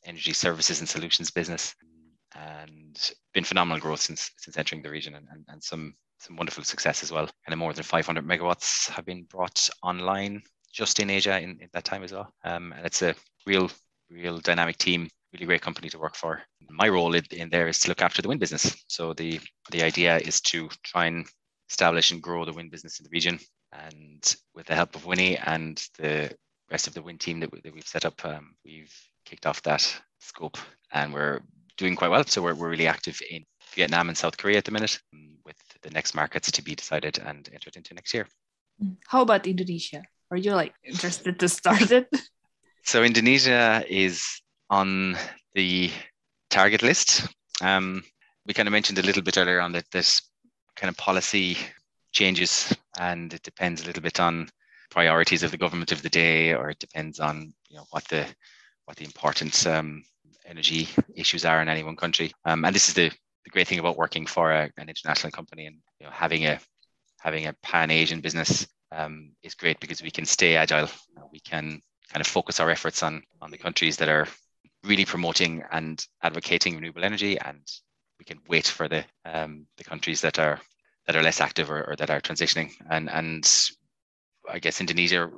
energy 0.05 0.33
services 0.33 0.79
and 0.79 0.87
solutions 0.87 1.31
business, 1.31 1.75
and 2.35 3.11
been 3.33 3.43
phenomenal 3.43 3.81
growth 3.81 4.01
since 4.01 4.31
since 4.37 4.57
entering 4.57 4.83
the 4.83 4.91
region, 4.91 5.15
and, 5.15 5.27
and, 5.31 5.43
and 5.49 5.63
some 5.63 5.95
some 6.19 6.35
wonderful 6.35 6.63
success 6.63 7.03
as 7.03 7.11
well. 7.11 7.27
And 7.47 7.59
more 7.59 7.73
than 7.73 7.83
500 7.83 8.25
megawatts 8.25 8.89
have 8.89 9.05
been 9.05 9.23
brought 9.23 9.69
online 9.83 10.43
just 10.71 10.99
in 10.99 11.09
Asia 11.09 11.39
in, 11.39 11.59
in 11.61 11.69
that 11.73 11.85
time 11.85 12.03
as 12.03 12.11
well. 12.11 12.31
Um, 12.43 12.73
and 12.73 12.85
it's 12.85 13.01
a 13.01 13.15
real 13.47 13.71
real 14.09 14.37
dynamic 14.37 14.77
team 14.77 15.09
really 15.33 15.45
great 15.45 15.61
company 15.61 15.89
to 15.89 15.99
work 15.99 16.15
for. 16.15 16.41
My 16.69 16.87
role 16.89 17.13
in, 17.13 17.23
in 17.31 17.49
there 17.49 17.67
is 17.67 17.79
to 17.79 17.89
look 17.89 18.01
after 18.01 18.21
the 18.21 18.27
wind 18.27 18.39
business. 18.39 18.83
So 18.87 19.13
the 19.13 19.39
the 19.71 19.83
idea 19.83 20.17
is 20.17 20.41
to 20.41 20.69
try 20.83 21.05
and 21.05 21.25
establish 21.69 22.11
and 22.11 22.21
grow 22.21 22.45
the 22.45 22.53
wind 22.53 22.71
business 22.71 22.99
in 22.99 23.03
the 23.03 23.09
region. 23.11 23.39
And 23.73 24.35
with 24.55 24.67
the 24.67 24.75
help 24.75 24.95
of 24.95 25.05
Winnie 25.05 25.37
and 25.37 25.81
the 25.97 26.31
rest 26.71 26.87
of 26.87 26.93
the 26.93 27.01
wind 27.01 27.19
team 27.19 27.39
that, 27.41 27.51
we, 27.51 27.61
that 27.61 27.73
we've 27.73 27.87
set 27.87 28.05
up, 28.05 28.23
um, 28.25 28.55
we've 28.65 28.93
kicked 29.25 29.45
off 29.45 29.61
that 29.63 30.01
scope 30.19 30.57
and 30.93 31.13
we're 31.13 31.41
doing 31.77 31.95
quite 31.95 32.11
well. 32.11 32.23
So 32.23 32.41
we're, 32.41 32.55
we're 32.55 32.69
really 32.69 32.87
active 32.87 33.19
in 33.29 33.43
Vietnam 33.75 34.09
and 34.09 34.17
South 34.17 34.37
Korea 34.37 34.57
at 34.57 34.65
the 34.65 34.71
minute, 34.71 34.99
um, 35.13 35.37
with 35.45 35.57
the 35.81 35.89
next 35.91 36.15
markets 36.15 36.51
to 36.51 36.63
be 36.63 36.75
decided 36.75 37.19
and 37.19 37.49
entered 37.53 37.75
into 37.75 37.93
next 37.93 38.13
year. 38.13 38.27
How 39.07 39.21
about 39.21 39.47
Indonesia? 39.47 40.03
Are 40.31 40.37
you 40.37 40.53
like 40.53 40.73
interested 40.83 41.39
to 41.39 41.49
start 41.49 41.91
it? 41.91 42.07
So 42.83 43.03
Indonesia 43.03 43.83
is 43.89 44.23
on 44.69 45.17
the 45.53 45.91
target 46.49 46.81
list. 46.83 47.27
Um, 47.61 48.03
we 48.45 48.53
kind 48.53 48.67
of 48.67 48.71
mentioned 48.71 48.99
a 48.99 49.03
little 49.03 49.23
bit 49.23 49.37
earlier 49.37 49.59
on 49.59 49.71
that 49.73 49.89
this 49.91 50.21
kind 50.75 50.89
of 50.89 50.97
policy 50.97 51.57
changes 52.11 52.73
and 52.99 53.33
it 53.33 53.43
depends 53.43 53.81
a 53.81 53.85
little 53.85 54.01
bit 54.01 54.19
on 54.19 54.47
priorities 54.89 55.43
of 55.43 55.51
the 55.51 55.57
government 55.57 55.91
of 55.91 56.01
the 56.01 56.09
day 56.09 56.53
or 56.53 56.69
it 56.69 56.79
depends 56.79 57.19
on 57.19 57.53
you 57.69 57.75
know 57.75 57.85
what 57.91 58.05
the 58.05 58.25
what 58.85 58.95
the 58.97 59.03
important 59.03 59.67
um, 59.67 60.03
energy 60.45 60.87
issues 61.15 61.43
are 61.43 61.61
in 61.61 61.67
any 61.67 61.83
one 61.83 61.95
country 61.95 62.31
um, 62.45 62.63
and 62.63 62.73
this 62.73 62.87
is 62.87 62.93
the, 62.93 63.09
the 63.43 63.49
great 63.49 63.67
thing 63.67 63.79
about 63.79 63.97
working 63.97 64.25
for 64.25 64.51
a, 64.51 64.69
an 64.77 64.87
international 64.87 65.31
company 65.31 65.65
and 65.65 65.77
you 65.99 66.05
know 66.05 66.11
having 66.11 66.45
a 66.45 66.57
having 67.19 67.47
a 67.47 67.53
pan-asian 67.61 68.21
business 68.21 68.65
um, 68.93 69.31
is 69.43 69.53
great 69.53 69.79
because 69.79 70.01
we 70.01 70.11
can 70.11 70.25
stay 70.25 70.55
agile 70.55 70.87
we 71.31 71.39
can 71.41 71.81
kind 72.11 72.21
of 72.21 72.27
focus 72.27 72.59
our 72.59 72.69
efforts 72.69 73.03
on 73.03 73.21
on 73.41 73.51
the 73.51 73.57
countries 73.57 73.97
that 73.97 74.09
are 74.09 74.27
really 74.87 75.05
promoting 75.05 75.63
and 75.71 76.05
advocating 76.23 76.75
renewable 76.75 77.03
energy, 77.03 77.39
and 77.39 77.61
we 78.19 78.25
can 78.25 78.39
wait 78.47 78.67
for 78.67 78.87
the 78.87 79.05
um, 79.25 79.67
the 79.77 79.83
countries 79.83 80.21
that 80.21 80.39
are 80.39 80.59
that 81.05 81.15
are 81.15 81.23
less 81.23 81.39
active 81.39 81.71
or, 81.71 81.89
or, 81.89 81.95
that 81.95 82.09
are 82.09 82.21
transitioning. 82.21 82.71
And 82.89 83.09
and 83.09 83.49
I 84.49 84.59
guess 84.59 84.81
Indonesia 84.81 85.29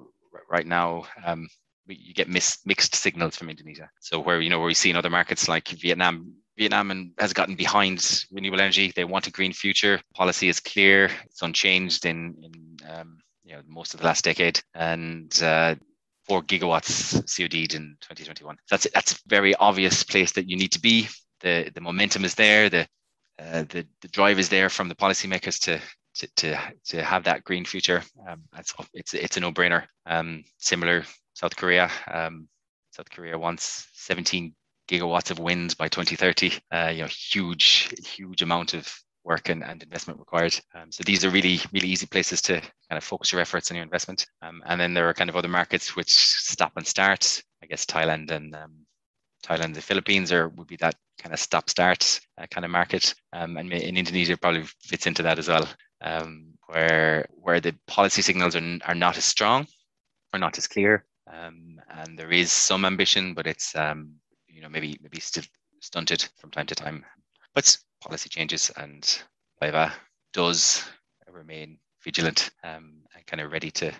right 0.49 0.65
now, 0.65 1.05
um, 1.25 1.47
you 1.87 2.13
get 2.13 2.29
mis- 2.29 2.59
mixed 2.65 2.95
signals 2.95 3.35
from 3.35 3.49
Indonesia. 3.49 3.89
So 3.99 4.19
where 4.19 4.41
you 4.41 4.49
know 4.49 4.59
where 4.59 4.67
we 4.67 4.73
see 4.73 4.89
in 4.89 4.95
other 4.95 5.09
markets 5.09 5.47
like 5.47 5.67
Vietnam, 5.69 6.33
Vietnam 6.57 6.91
and 6.91 7.11
has 7.17 7.33
gotten 7.33 7.55
behind 7.55 8.25
renewable 8.31 8.61
energy. 8.61 8.91
They 8.95 9.05
want 9.05 9.27
a 9.27 9.31
green 9.31 9.53
future. 9.53 10.01
Policy 10.13 10.49
is 10.49 10.59
clear. 10.59 11.09
It's 11.25 11.41
unchanged 11.41 12.05
in 12.05 12.35
in 12.43 12.89
um, 12.89 13.19
you 13.43 13.53
know 13.55 13.61
most 13.67 13.93
of 13.93 13.99
the 13.99 14.05
last 14.05 14.23
decade, 14.23 14.61
and 14.73 15.31
uh, 15.41 15.75
four 16.29 16.43
gigawatts 16.43 17.13
COD'd 17.25 17.73
in 17.73 17.97
2021. 18.01 18.55
That's 18.69 18.87
that's 18.93 19.13
a 19.13 19.17
very 19.27 19.55
obvious 19.55 20.03
place 20.03 20.31
that 20.33 20.47
you 20.47 20.55
need 20.55 20.71
to 20.73 20.79
be. 20.79 21.07
The 21.41 21.71
the 21.73 21.81
momentum 21.81 22.23
is 22.23 22.35
there. 22.35 22.69
The 22.69 22.87
uh, 23.39 23.63
the 23.69 23.85
the 24.01 24.07
drive 24.09 24.37
is 24.39 24.49
there 24.49 24.69
from 24.69 24.89
the 24.89 24.95
policymakers 24.95 25.59
to 25.63 25.81
to 26.15 26.27
to, 26.35 26.59
to 26.85 27.03
have 27.03 27.23
that 27.23 27.43
green 27.43 27.65
future. 27.65 28.03
Um, 28.27 28.43
it's 28.57 28.73
it's 28.93 29.13
it's 29.13 29.37
a 29.37 29.39
no 29.39 29.51
brainer. 29.51 29.85
Um, 30.05 30.43
similar 30.59 31.03
South 31.33 31.55
Korea. 31.55 31.89
Um, 32.11 32.47
South 32.91 33.09
Korea 33.09 33.37
wants 33.37 33.87
17 33.93 34.53
gigawatts 34.89 35.31
of 35.31 35.39
wind 35.39 35.77
by 35.77 35.87
2030. 35.87 36.53
Uh, 36.71 36.91
you 36.93 37.01
know, 37.01 37.07
huge 37.07 37.93
huge 38.05 38.41
amount 38.41 38.73
of 38.75 38.93
work 39.29 39.47
and, 39.49 39.63
and 39.63 39.83
investment 39.83 40.19
required. 40.19 40.59
Um, 40.73 40.91
so 40.91 41.03
these 41.05 41.23
are 41.23 41.29
really, 41.29 41.61
really 41.71 41.87
easy 41.87 42.07
places 42.07 42.41
to 42.41 42.53
kind 42.59 42.97
of 42.97 43.03
focus 43.03 43.31
your 43.31 43.39
efforts 43.39 43.69
and 43.69 43.77
your 43.77 43.83
investment. 43.83 44.25
Um, 44.41 44.61
and 44.65 44.81
then 44.81 44.93
there 44.93 45.07
are 45.07 45.13
kind 45.13 45.29
of 45.29 45.35
other 45.35 45.47
markets 45.47 45.95
which 45.95 46.11
stop 46.11 46.73
and 46.75 46.85
start. 46.85 47.41
I 47.63 47.67
guess 47.67 47.85
Thailand 47.85 48.31
and 48.31 48.55
um, 48.55 48.73
Thailand, 49.45 49.75
the 49.75 49.81
Philippines 49.81 50.31
are 50.31 50.49
would 50.49 50.67
be 50.67 50.77
that 50.77 50.95
kind 51.21 51.33
of 51.33 51.39
stop 51.39 51.69
start 51.69 52.19
uh, 52.37 52.47
kind 52.49 52.65
of 52.65 52.71
market. 52.71 53.13
Um, 53.31 53.55
and 53.57 53.71
in 53.71 53.95
Indonesia 53.95 54.35
probably 54.35 54.63
fits 54.81 55.05
into 55.07 55.23
that 55.23 55.39
as 55.39 55.47
well, 55.47 55.67
um, 56.01 56.53
where 56.65 57.27
where 57.31 57.61
the 57.61 57.75
policy 57.87 58.21
signals 58.21 58.55
are, 58.55 58.79
are 58.85 58.95
not 58.95 59.17
as 59.17 59.25
strong 59.25 59.67
or 60.33 60.39
not 60.39 60.57
as 60.57 60.67
clear. 60.67 61.05
Um, 61.31 61.79
and 61.89 62.17
there 62.17 62.31
is 62.31 62.51
some 62.51 62.83
ambition, 62.83 63.35
but 63.35 63.45
it's 63.45 63.75
you 63.75 64.61
know 64.61 64.69
maybe 64.69 64.97
maybe 65.01 65.19
still 65.19 65.43
stunted 65.79 66.27
from 66.39 66.51
time 66.51 66.65
to 66.65 66.75
time. 66.75 67.05
But 67.59 67.75
policy 67.99 68.29
changes, 68.31 68.71
and 68.79 69.03
BayWa 69.61 69.91
does 70.31 70.87
remain 71.27 71.77
vigilant 72.01 72.51
um, 72.63 73.03
and 73.11 73.27
kind 73.27 73.41
of 73.43 73.51
ready 73.51 73.69
to 73.83 73.91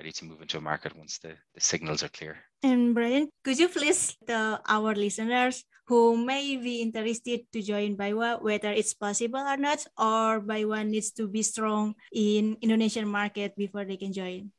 ready 0.00 0.12
to 0.12 0.24
move 0.24 0.40
into 0.40 0.56
a 0.56 0.62
market 0.62 0.96
once 0.96 1.18
the, 1.18 1.36
the 1.52 1.60
signals 1.60 2.02
are 2.02 2.08
clear. 2.08 2.38
And 2.62 2.94
Brian, 2.94 3.28
could 3.44 3.58
you 3.58 3.68
please 3.68 4.16
tell 4.26 4.62
our 4.66 4.94
listeners 4.94 5.62
who 5.86 6.16
may 6.16 6.56
be 6.56 6.80
interested 6.80 7.44
to 7.52 7.60
join 7.60 7.98
BayWa 7.98 8.40
whether 8.40 8.72
it's 8.72 8.94
possible 8.94 9.40
or 9.40 9.58
not, 9.58 9.84
or 9.98 10.40
BayWa 10.40 10.88
needs 10.88 11.10
to 11.20 11.28
be 11.28 11.42
strong 11.42 11.94
in 12.14 12.56
Indonesian 12.62 13.06
market 13.08 13.54
before 13.58 13.84
they 13.84 13.98
can 13.98 14.14
join? 14.14 14.50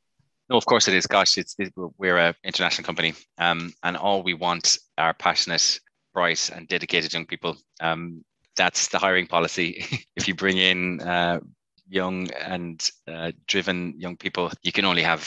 No, 0.48 0.58
of 0.58 0.66
course 0.68 0.88
it 0.88 0.94
is. 0.94 1.08
Gosh, 1.08 1.40
it's, 1.40 1.56
we're 1.98 2.18
an 2.18 2.36
international 2.44 2.86
company, 2.86 3.16
um, 3.40 3.74
and 3.82 3.98
all 3.98 4.22
we 4.22 4.36
want 4.36 4.78
are 4.96 5.16
passionate, 5.16 5.80
bright, 6.18 6.50
and 6.50 6.68
dedicated 6.68 7.14
young 7.14 7.28
people. 7.28 7.56
Um, 7.80 8.26
that's 8.56 8.88
the 8.88 8.98
hiring 8.98 9.28
policy. 9.28 9.70
if 10.16 10.28
you 10.28 10.34
bring 10.34 10.58
in 10.58 11.00
uh, 11.02 11.40
young 11.88 12.32
and 12.32 12.78
uh, 13.08 13.32
driven 13.46 13.94
young 14.00 14.18
people, 14.18 14.52
you 14.64 14.72
can 14.72 14.86
only 14.86 15.04
have 15.04 15.22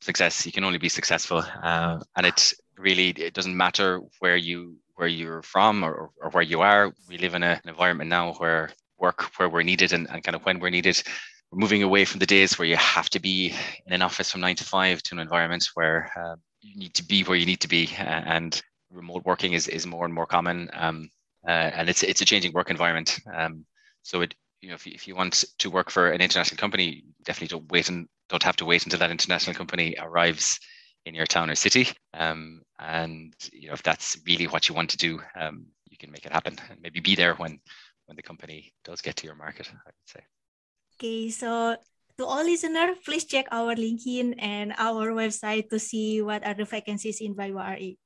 success. 0.00 0.46
You 0.46 0.52
can 0.52 0.64
only 0.64 0.78
be 0.78 0.88
successful, 0.88 1.44
uh, 1.62 1.98
and 2.16 2.24
it 2.24 2.54
really 2.78 3.10
it 3.10 3.34
doesn't 3.34 3.54
matter 3.64 4.00
where 4.20 4.38
you 4.38 4.76
where 4.94 5.08
you're 5.08 5.42
from 5.42 5.84
or, 5.84 6.10
or 6.22 6.30
where 6.30 6.48
you 6.52 6.62
are. 6.62 6.94
We 7.10 7.18
live 7.18 7.34
in 7.34 7.42
a, 7.42 7.60
an 7.62 7.68
environment 7.68 8.08
now 8.08 8.32
where 8.38 8.70
work 8.98 9.20
where 9.36 9.50
we're 9.50 9.70
needed 9.72 9.92
and, 9.92 10.08
and 10.10 10.24
kind 10.24 10.34
of 10.34 10.46
when 10.46 10.60
we're 10.60 10.76
needed. 10.78 11.02
We're 11.50 11.60
moving 11.60 11.82
away 11.82 12.06
from 12.06 12.20
the 12.20 12.32
days 12.36 12.58
where 12.58 12.68
you 12.72 12.76
have 12.76 13.10
to 13.10 13.20
be 13.20 13.54
in 13.86 13.92
an 13.92 14.00
office 14.00 14.30
from 14.30 14.40
nine 14.40 14.56
to 14.56 14.64
five 14.64 15.02
to 15.02 15.14
an 15.14 15.20
environment 15.20 15.68
where 15.74 16.10
uh, 16.16 16.36
you 16.62 16.74
need 16.82 16.94
to 16.94 17.04
be 17.04 17.22
where 17.22 17.36
you 17.36 17.44
need 17.44 17.60
to 17.60 17.68
be, 17.68 17.90
and 17.98 18.62
remote 18.96 19.24
working 19.24 19.52
is, 19.52 19.68
is 19.68 19.86
more 19.86 20.04
and 20.04 20.14
more 20.14 20.26
common. 20.26 20.70
Um, 20.72 21.10
uh, 21.46 21.70
and 21.74 21.88
it's 21.88 22.02
it's 22.02 22.20
a 22.20 22.24
changing 22.24 22.52
work 22.52 22.70
environment. 22.70 23.20
Um, 23.32 23.64
so 24.02 24.22
it 24.22 24.34
you 24.60 24.68
know 24.68 24.74
if 24.74 24.86
you, 24.86 24.92
if 24.94 25.06
you 25.06 25.14
want 25.14 25.44
to 25.58 25.70
work 25.70 25.90
for 25.90 26.10
an 26.10 26.20
international 26.20 26.58
company, 26.58 27.04
definitely 27.24 27.56
don't 27.56 27.70
wait 27.70 27.88
and 27.88 28.08
don't 28.28 28.42
have 28.42 28.56
to 28.56 28.64
wait 28.64 28.84
until 28.84 28.98
that 28.98 29.10
international 29.10 29.54
company 29.54 29.94
arrives 30.00 30.58
in 31.04 31.14
your 31.14 31.26
town 31.26 31.50
or 31.50 31.54
city. 31.54 31.88
Um, 32.14 32.62
and 32.80 33.34
you 33.52 33.68
know 33.68 33.74
if 33.74 33.82
that's 33.82 34.18
really 34.26 34.46
what 34.46 34.68
you 34.68 34.74
want 34.74 34.90
to 34.90 34.96
do, 34.96 35.20
um, 35.38 35.66
you 35.88 35.96
can 35.96 36.10
make 36.10 36.26
it 36.26 36.32
happen 36.32 36.58
and 36.70 36.80
maybe 36.82 37.00
be 37.00 37.14
there 37.14 37.34
when 37.34 37.60
when 38.06 38.16
the 38.16 38.22
company 38.22 38.72
does 38.84 39.00
get 39.00 39.16
to 39.16 39.26
your 39.26 39.36
market. 39.36 39.68
I 39.70 39.86
would 39.86 40.10
say. 40.10 40.20
Okay, 40.98 41.30
so 41.30 41.76
to 42.18 42.24
all 42.24 42.42
listeners, 42.42 42.96
please 43.04 43.24
check 43.24 43.46
our 43.52 43.76
LinkedIn 43.76 44.34
and 44.38 44.72
our 44.78 45.12
website 45.12 45.68
to 45.68 45.78
see 45.78 46.22
what 46.22 46.46
are 46.46 46.54
the 46.54 46.64
vacancies 46.64 47.20
in 47.20 47.36
BayWa 47.36 47.76
RE. 47.76 47.98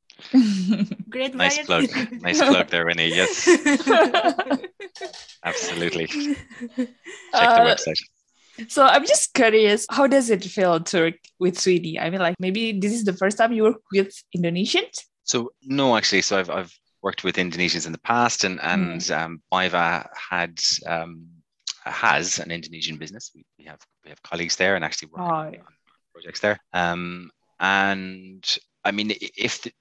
Great, 1.11 1.35
nice 1.35 1.59
plug. 1.67 1.89
nice 2.21 2.39
plug 2.39 2.69
there, 2.69 2.87
Winnie. 2.87 3.09
Yes, 3.09 3.49
absolutely. 5.45 6.07
Check 6.07 6.89
uh, 7.33 7.65
the 7.65 7.71
website. 7.71 8.01
So 8.69 8.85
I'm 8.85 9.07
just 9.07 9.33
curious, 9.35 9.87
how 9.91 10.07
does 10.07 10.29
it 10.31 10.45
feel 10.45 10.81
to 10.81 11.01
work 11.01 11.15
with 11.39 11.59
Sweeney? 11.59 11.99
I 11.99 12.11
mean, 12.11 12.21
like 12.21 12.37
maybe 12.39 12.79
this 12.79 12.93
is 12.93 13.05
the 13.05 13.15
first 13.15 13.39
time 13.39 13.53
you 13.53 13.65
work 13.65 13.83
with 13.93 14.13
Indonesians. 14.37 15.05
So 15.25 15.53
no, 15.63 15.97
actually, 15.97 16.23
so 16.23 16.39
I've 16.39 16.51
I've 16.51 16.79
worked 17.03 17.25
with 17.25 17.37
Indonesians 17.37 17.87
in 17.87 17.93
the 17.93 17.99
past, 17.99 18.45
and 18.45 18.61
and 18.61 19.01
mm. 19.01 19.17
um, 19.17 19.43
BayWa 19.53 20.09
had 20.31 20.61
um, 20.87 21.27
has 21.85 22.39
an 22.39 22.51
Indonesian 22.51 22.97
business. 22.97 23.31
We, 23.35 23.45
we 23.59 23.65
have 23.65 23.81
we 24.05 24.11
have 24.11 24.23
colleagues 24.23 24.57
there, 24.57 24.77
and 24.77 24.85
actually 24.85 25.09
work 25.09 25.23
oh, 25.23 25.51
yeah. 25.51 25.61
on 25.61 25.75
projects 26.13 26.41
there. 26.41 26.59
Um, 26.73 27.31
and 27.59 28.45
I 28.85 28.91
mean, 28.91 29.13
if 29.21 29.63
the, 29.63 29.73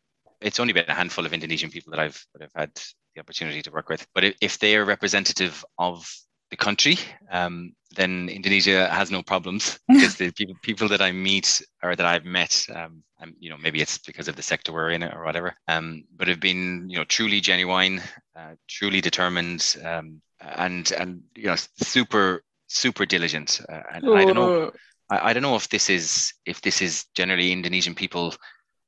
it's 0.42 0.60
only 0.60 0.74
been 0.74 0.86
a 0.88 0.94
handful 0.94 1.26
of 1.26 1.34
Indonesian 1.34 1.70
people 1.70 1.92
that 1.92 2.00
I've 2.00 2.26
that 2.34 2.44
I've 2.44 2.62
had 2.62 2.72
the 3.16 3.22
opportunity 3.22 3.62
to 3.62 3.72
work 3.72 3.90
with. 3.90 4.06
But 4.14 4.36
if, 4.42 4.60
they 4.60 4.76
are 4.76 4.86
representative 4.86 5.66
of 5.78 6.10
the 6.52 6.58
country, 6.58 6.98
um, 7.32 7.74
then 7.96 8.30
Indonesia 8.30 8.88
has 8.88 9.12
no 9.12 9.22
problems 9.22 9.80
because 9.88 10.16
the 10.16 10.32
people 10.32 10.56
people 10.62 10.88
that 10.90 11.02
I 11.02 11.12
meet 11.12 11.62
or 11.84 11.96
that 11.96 12.06
I've 12.06 12.26
met, 12.26 12.66
um, 12.74 13.04
and 13.20 13.34
you 13.40 13.50
know 13.50 13.58
maybe 13.58 13.82
it's 13.82 13.98
because 13.98 14.28
of 14.28 14.36
the 14.36 14.42
sector 14.42 14.72
we're 14.72 14.92
in 14.92 15.04
or 15.04 15.24
whatever, 15.24 15.54
um, 15.68 16.04
but 16.16 16.28
have 16.28 16.40
been 16.40 16.90
you 16.90 16.98
know 16.98 17.06
truly 17.06 17.42
genuine, 17.42 18.02
uh, 18.36 18.56
truly 18.68 19.02
determined, 19.02 19.76
um, 19.84 20.22
and 20.42 20.92
and 20.94 21.22
you 21.36 21.48
know 21.48 21.56
super 21.78 22.44
super 22.68 23.06
diligent. 23.06 23.62
Uh, 23.68 23.82
and 23.94 24.18
I 24.18 24.26
don't 24.26 24.36
know. 24.36 24.72
I, 25.10 25.30
I 25.30 25.34
don't 25.34 25.44
know 25.44 25.56
if 25.56 25.70
this 25.70 25.90
is 25.90 26.34
if 26.46 26.62
this 26.62 26.82
is 26.82 27.06
generally 27.16 27.52
Indonesian 27.52 27.96
people 27.96 28.34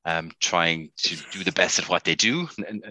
um, 0.05 0.31
trying 0.39 0.91
to 0.97 1.15
do 1.31 1.43
the 1.43 1.51
best 1.51 1.79
at 1.79 1.89
what 1.89 2.03
they 2.03 2.15
do, 2.15 2.47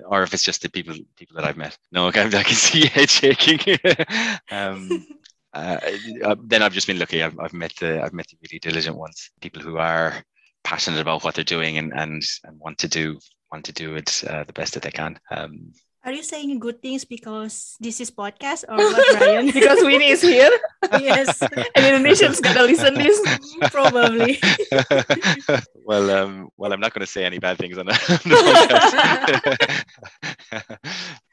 or 0.07 0.23
if 0.23 0.33
it's 0.33 0.43
just 0.43 0.63
the 0.63 0.71
people 0.71 0.95
people 1.17 1.37
that 1.37 1.45
I've 1.45 1.57
met. 1.57 1.77
No, 1.93 2.07
I 2.15 2.25
I 2.25 2.43
can 2.43 2.55
see 2.55 2.87
head 2.87 3.11
shaking. 3.11 3.79
um, 4.51 5.07
uh, 5.53 5.79
uh, 6.25 6.37
then 6.45 6.63
I've 6.63 6.73
just 6.73 6.87
been 6.87 6.99
lucky. 6.99 7.23
I've, 7.23 7.39
I've 7.39 7.53
met 7.53 7.73
the 7.81 8.03
I've 8.03 8.13
met 8.13 8.29
the 8.29 8.37
really 8.43 8.61
diligent 8.61 8.97
ones, 8.97 9.31
people 9.41 9.63
who 9.63 9.79
are 9.79 10.23
passionate 10.63 11.01
about 11.01 11.25
what 11.25 11.35
they're 11.35 11.45
doing 11.45 11.79
and 11.79 11.93
and, 11.95 12.23
and 12.45 12.59
want 12.59 12.79
to 12.79 12.89
do 12.89 13.19
want 13.51 13.65
to 13.65 13.73
do 13.73 13.97
it 13.97 14.23
uh, 14.29 14.45
the 14.45 14.53
best 14.53 14.75
that 14.75 14.83
they 14.83 14.91
can. 14.91 15.19
Um, 15.31 15.73
are 16.03 16.13
you 16.13 16.23
saying 16.23 16.59
good 16.59 16.81
things 16.81 17.05
because 17.05 17.77
this 17.79 18.01
is 18.01 18.11
podcast 18.11 18.65
or 18.69 18.77
what, 18.77 19.19
Brian? 19.19 19.47
because 19.53 19.79
Winnie 19.83 20.09
is 20.09 20.23
here. 20.23 20.51
yes. 20.93 21.43
and 21.43 21.51
Indonesians 21.77 22.41
gonna 22.41 22.63
listen 22.63 22.95
this. 22.95 23.21
Probably. 23.71 24.41
well, 25.85 26.11
um, 26.11 26.49
well, 26.57 26.73
I'm 26.73 26.81
not 26.81 26.95
going 26.95 27.05
to 27.05 27.07
say 27.07 27.25
any 27.25 27.39
bad 27.39 27.59
things 27.59 27.77
on 27.77 27.87
that. 27.87 28.01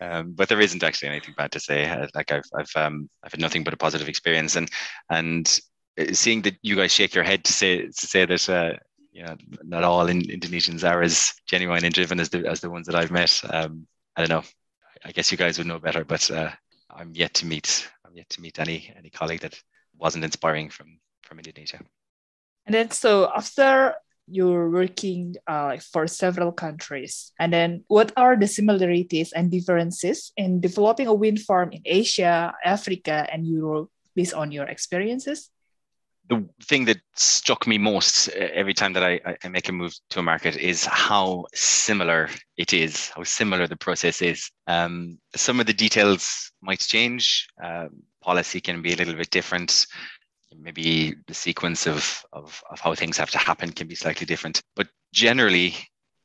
um, 0.01 0.33
but 0.33 0.49
there 0.49 0.59
isn't 0.59 0.83
actually 0.83 1.09
anything 1.09 1.33
bad 1.37 1.51
to 1.53 1.59
say. 1.61 1.89
Uh, 1.89 2.07
like 2.13 2.33
I've, 2.33 2.49
I've, 2.57 2.71
um, 2.75 3.09
I've 3.23 3.31
had 3.31 3.41
nothing 3.41 3.63
but 3.63 3.73
a 3.73 3.77
positive 3.77 4.09
experience, 4.09 4.57
and 4.57 4.69
and 5.09 5.59
uh, 5.97 6.11
seeing 6.11 6.41
that 6.41 6.57
you 6.61 6.75
guys 6.75 6.91
shake 6.91 7.15
your 7.15 7.23
head 7.23 7.45
to 7.45 7.53
say 7.53 7.85
to 7.85 8.07
say 8.07 8.25
that. 8.25 8.49
Uh, 8.49 8.73
you 9.13 9.23
know, 9.23 9.35
not 9.63 9.83
all 9.83 10.05
in, 10.05 10.21
Indonesians 10.21 10.87
are 10.87 11.01
as 11.01 11.33
genuine 11.47 11.83
and 11.83 11.91
driven 11.91 12.19
as 12.19 12.29
the 12.29 12.45
as 12.45 12.61
the 12.61 12.69
ones 12.69 12.85
that 12.85 12.95
I've 12.95 13.09
met. 13.09 13.41
Um, 13.49 13.87
I 14.17 14.25
don't 14.25 14.29
know. 14.29 14.43
I 15.05 15.11
guess 15.11 15.31
you 15.31 15.37
guys 15.37 15.59
would 15.59 15.67
know 15.67 15.77
better, 15.77 16.03
but 16.03 16.29
uh, 16.31 16.49
I'm 16.89 17.13
yet 17.13 17.35
to 17.35 17.45
meet. 17.45 17.87
I'm 18.03 18.17
yet 18.17 18.27
to 18.29 18.41
meet 18.41 18.57
any 18.57 18.91
any 18.97 19.11
colleague 19.11 19.41
that 19.41 19.61
wasn't 19.93 20.25
inspiring 20.25 20.69
from 20.69 20.97
from 21.21 21.37
Indonesia. 21.37 21.79
And 22.65 22.73
then, 22.73 22.89
so 22.89 23.29
after 23.29 23.93
you're 24.25 24.69
working 24.69 25.35
uh, 25.45 25.77
for 25.77 26.07
several 26.07 26.51
countries, 26.51 27.31
and 27.39 27.53
then 27.53 27.85
what 27.87 28.11
are 28.17 28.35
the 28.35 28.47
similarities 28.47 29.31
and 29.31 29.51
differences 29.51 30.33
in 30.35 30.59
developing 30.59 31.05
a 31.07 31.13
wind 31.13 31.39
farm 31.39 31.69
in 31.71 31.81
Asia, 31.85 32.53
Africa, 32.65 33.29
and 33.31 33.45
Europe 33.45 33.93
based 34.15 34.33
on 34.33 34.51
your 34.51 34.65
experiences? 34.65 35.51
The 36.29 36.47
thing 36.63 36.85
that 36.85 36.97
struck 37.15 37.67
me 37.67 37.77
most 37.77 38.29
uh, 38.29 38.47
every 38.53 38.73
time 38.73 38.93
that 38.93 39.03
I, 39.03 39.19
I, 39.43 39.47
make 39.47 39.69
a 39.69 39.71
move 39.71 39.93
to 40.09 40.19
a 40.19 40.23
market 40.23 40.57
is 40.57 40.85
how 40.85 41.45
similar 41.53 42.29
it 42.57 42.73
is, 42.73 43.09
how 43.09 43.23
similar 43.23 43.67
the 43.67 43.77
process 43.77 44.21
is. 44.21 44.51
Um, 44.67 45.19
some 45.35 45.59
of 45.59 45.65
the 45.65 45.73
details 45.73 46.51
might 46.61 46.79
change. 46.79 47.47
Uh, 47.61 47.87
policy 48.21 48.59
can 48.59 48.81
be 48.81 48.93
a 48.93 48.95
little 48.97 49.15
bit 49.15 49.29
different. 49.29 49.85
Maybe 50.55 51.15
the 51.27 51.33
sequence 51.33 51.87
of, 51.87 52.23
of, 52.33 52.61
of 52.69 52.79
how 52.79 52.95
things 52.95 53.17
have 53.17 53.31
to 53.31 53.37
happen 53.37 53.71
can 53.71 53.87
be 53.87 53.95
slightly 53.95 54.25
different. 54.25 54.61
But 54.75 54.87
generally, 55.13 55.75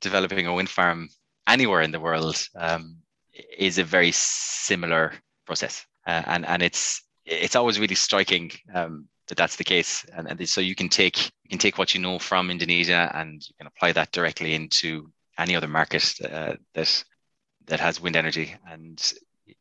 developing 0.01 0.47
a 0.47 0.55
wind 0.55 0.69
farm 0.69 1.09
anywhere 1.47 1.83
in 1.83 1.93
the 1.93 2.01
world 2.01 2.45
um, 2.57 2.97
is 3.59 3.79
a 3.79 3.85
very 3.85 4.11
similar 4.13 5.13
process. 5.47 5.85
Uh, 6.07 6.23
and, 6.27 6.47
and 6.47 6.63
it's 6.63 7.03
it's 7.25 7.55
always 7.55 7.79
really 7.79 7.95
striking 7.95 8.51
um, 8.75 9.07
that 9.29 9.39
that's 9.39 9.57
the 9.57 9.65
case. 9.65 10.05
And, 10.15 10.29
and 10.29 10.49
so 10.49 10.61
you 10.61 10.75
can 10.75 10.89
take 10.89 11.25
you 11.45 11.51
can 11.51 11.59
take 11.59 11.79
what 11.79 11.95
you 11.95 12.01
know 12.01 12.19
from 12.19 12.51
Indonesia 12.51 13.11
and 13.15 13.43
you 13.47 13.55
can 13.59 13.67
apply 13.67 13.93
that 13.93 14.13
directly 14.13 14.55
into 14.55 15.11
any 15.39 15.57
other 15.57 15.69
market 15.69 16.15
uh, 16.25 16.55
that 16.75 17.05
that 17.67 17.81
has 17.81 18.01
wind 18.01 18.17
energy, 18.17 18.55
and 18.71 19.13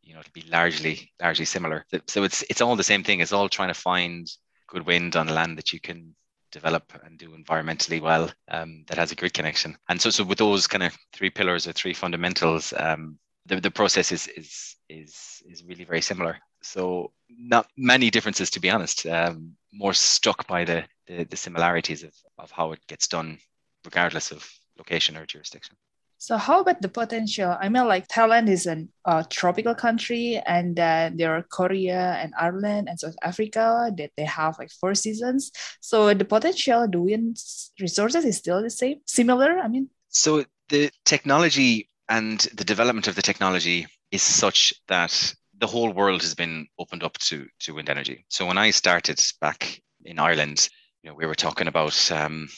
you 0.01 0.13
know 0.13 0.19
it'll 0.19 0.31
be 0.33 0.49
largely 0.49 1.11
largely 1.21 1.45
similar. 1.45 1.85
So 2.07 2.23
it's 2.23 2.43
it's 2.49 2.61
all 2.61 2.75
the 2.75 2.83
same 2.83 3.03
thing. 3.03 3.19
It's 3.19 3.33
all 3.33 3.49
trying 3.49 3.69
to 3.69 3.79
find 3.79 4.27
good 4.67 4.85
wind 4.85 5.15
on 5.15 5.27
land 5.27 5.57
that 5.57 5.73
you 5.73 5.79
can 5.79 6.15
develop 6.51 6.93
and 7.03 7.17
do 7.17 7.29
environmentally 7.29 8.01
well 8.01 8.29
um, 8.49 8.83
that 8.87 8.97
has 8.97 9.11
a 9.11 9.15
grid 9.15 9.33
connection. 9.33 9.77
And 9.89 9.99
so, 9.99 10.09
so 10.09 10.23
with 10.23 10.37
those 10.37 10.67
kind 10.67 10.83
of 10.83 10.97
three 11.13 11.29
pillars 11.29 11.67
or 11.67 11.71
three 11.71 11.93
fundamentals, 11.93 12.73
um, 12.77 13.17
the, 13.45 13.59
the 13.59 13.71
process 13.71 14.11
is, 14.11 14.27
is, 14.27 14.75
is, 14.89 15.41
is 15.45 15.63
really 15.63 15.85
very 15.85 16.01
similar. 16.01 16.37
So 16.61 17.11
not 17.29 17.67
many 17.77 18.09
differences, 18.09 18.49
to 18.51 18.59
be 18.59 18.69
honest, 18.69 19.05
um, 19.05 19.53
more 19.73 19.93
struck 19.93 20.47
by 20.47 20.65
the, 20.65 20.83
the, 21.07 21.23
the 21.25 21.37
similarities 21.37 22.03
of, 22.03 22.13
of 22.37 22.51
how 22.51 22.71
it 22.71 22.79
gets 22.87 23.07
done, 23.07 23.39
regardless 23.85 24.31
of 24.31 24.47
location 24.77 25.17
or 25.17 25.25
jurisdiction. 25.25 25.75
So 26.17 26.37
how 26.37 26.59
about 26.61 26.83
the 26.83 26.87
potential? 26.87 27.57
I 27.59 27.67
mean, 27.67 27.87
like 27.87 28.07
Thailand 28.07 28.47
is 28.47 28.67
a 28.67 28.85
uh, 29.05 29.23
tropical 29.27 29.73
country, 29.73 30.39
and 30.45 30.79
uh, 30.79 31.09
there 31.15 31.35
are 31.35 31.41
Korea 31.41 32.15
and 32.21 32.31
Ireland 32.39 32.89
and 32.89 32.99
South 32.99 33.15
Africa 33.23 33.91
that 33.97 34.11
they 34.15 34.25
have 34.25 34.59
like 34.59 34.69
four 34.69 34.93
seasons. 34.93 35.51
So 35.79 36.13
the 36.13 36.25
potential, 36.25 36.87
the 36.87 37.01
wind 37.01 37.37
resources 37.79 38.23
is 38.23 38.37
still 38.37 38.61
the 38.61 38.69
same, 38.69 38.99
similar. 39.07 39.57
I 39.57 39.67
mean, 39.67 39.89
so 40.09 40.45
the 40.69 40.91
technology 41.05 41.89
and 42.07 42.39
the 42.53 42.65
development 42.65 43.07
of 43.07 43.15
the 43.15 43.23
technology 43.23 43.87
is 44.11 44.21
such 44.21 44.75
that 44.89 45.33
the 45.61 45.67
whole 45.67 45.93
world 45.93 46.21
has 46.21 46.33
been 46.33 46.67
opened 46.79 47.03
up 47.03 47.17
to 47.19 47.47
to 47.59 47.75
wind 47.75 47.89
energy. 47.89 48.25
So 48.29 48.45
when 48.45 48.57
I 48.57 48.71
started 48.71 49.21
back 49.39 49.79
in 50.03 50.19
Ireland, 50.19 50.67
you 51.03 51.09
know, 51.09 51.15
we 51.15 51.27
were 51.27 51.35
talking 51.35 51.67
about 51.67 52.11
um, 52.11 52.49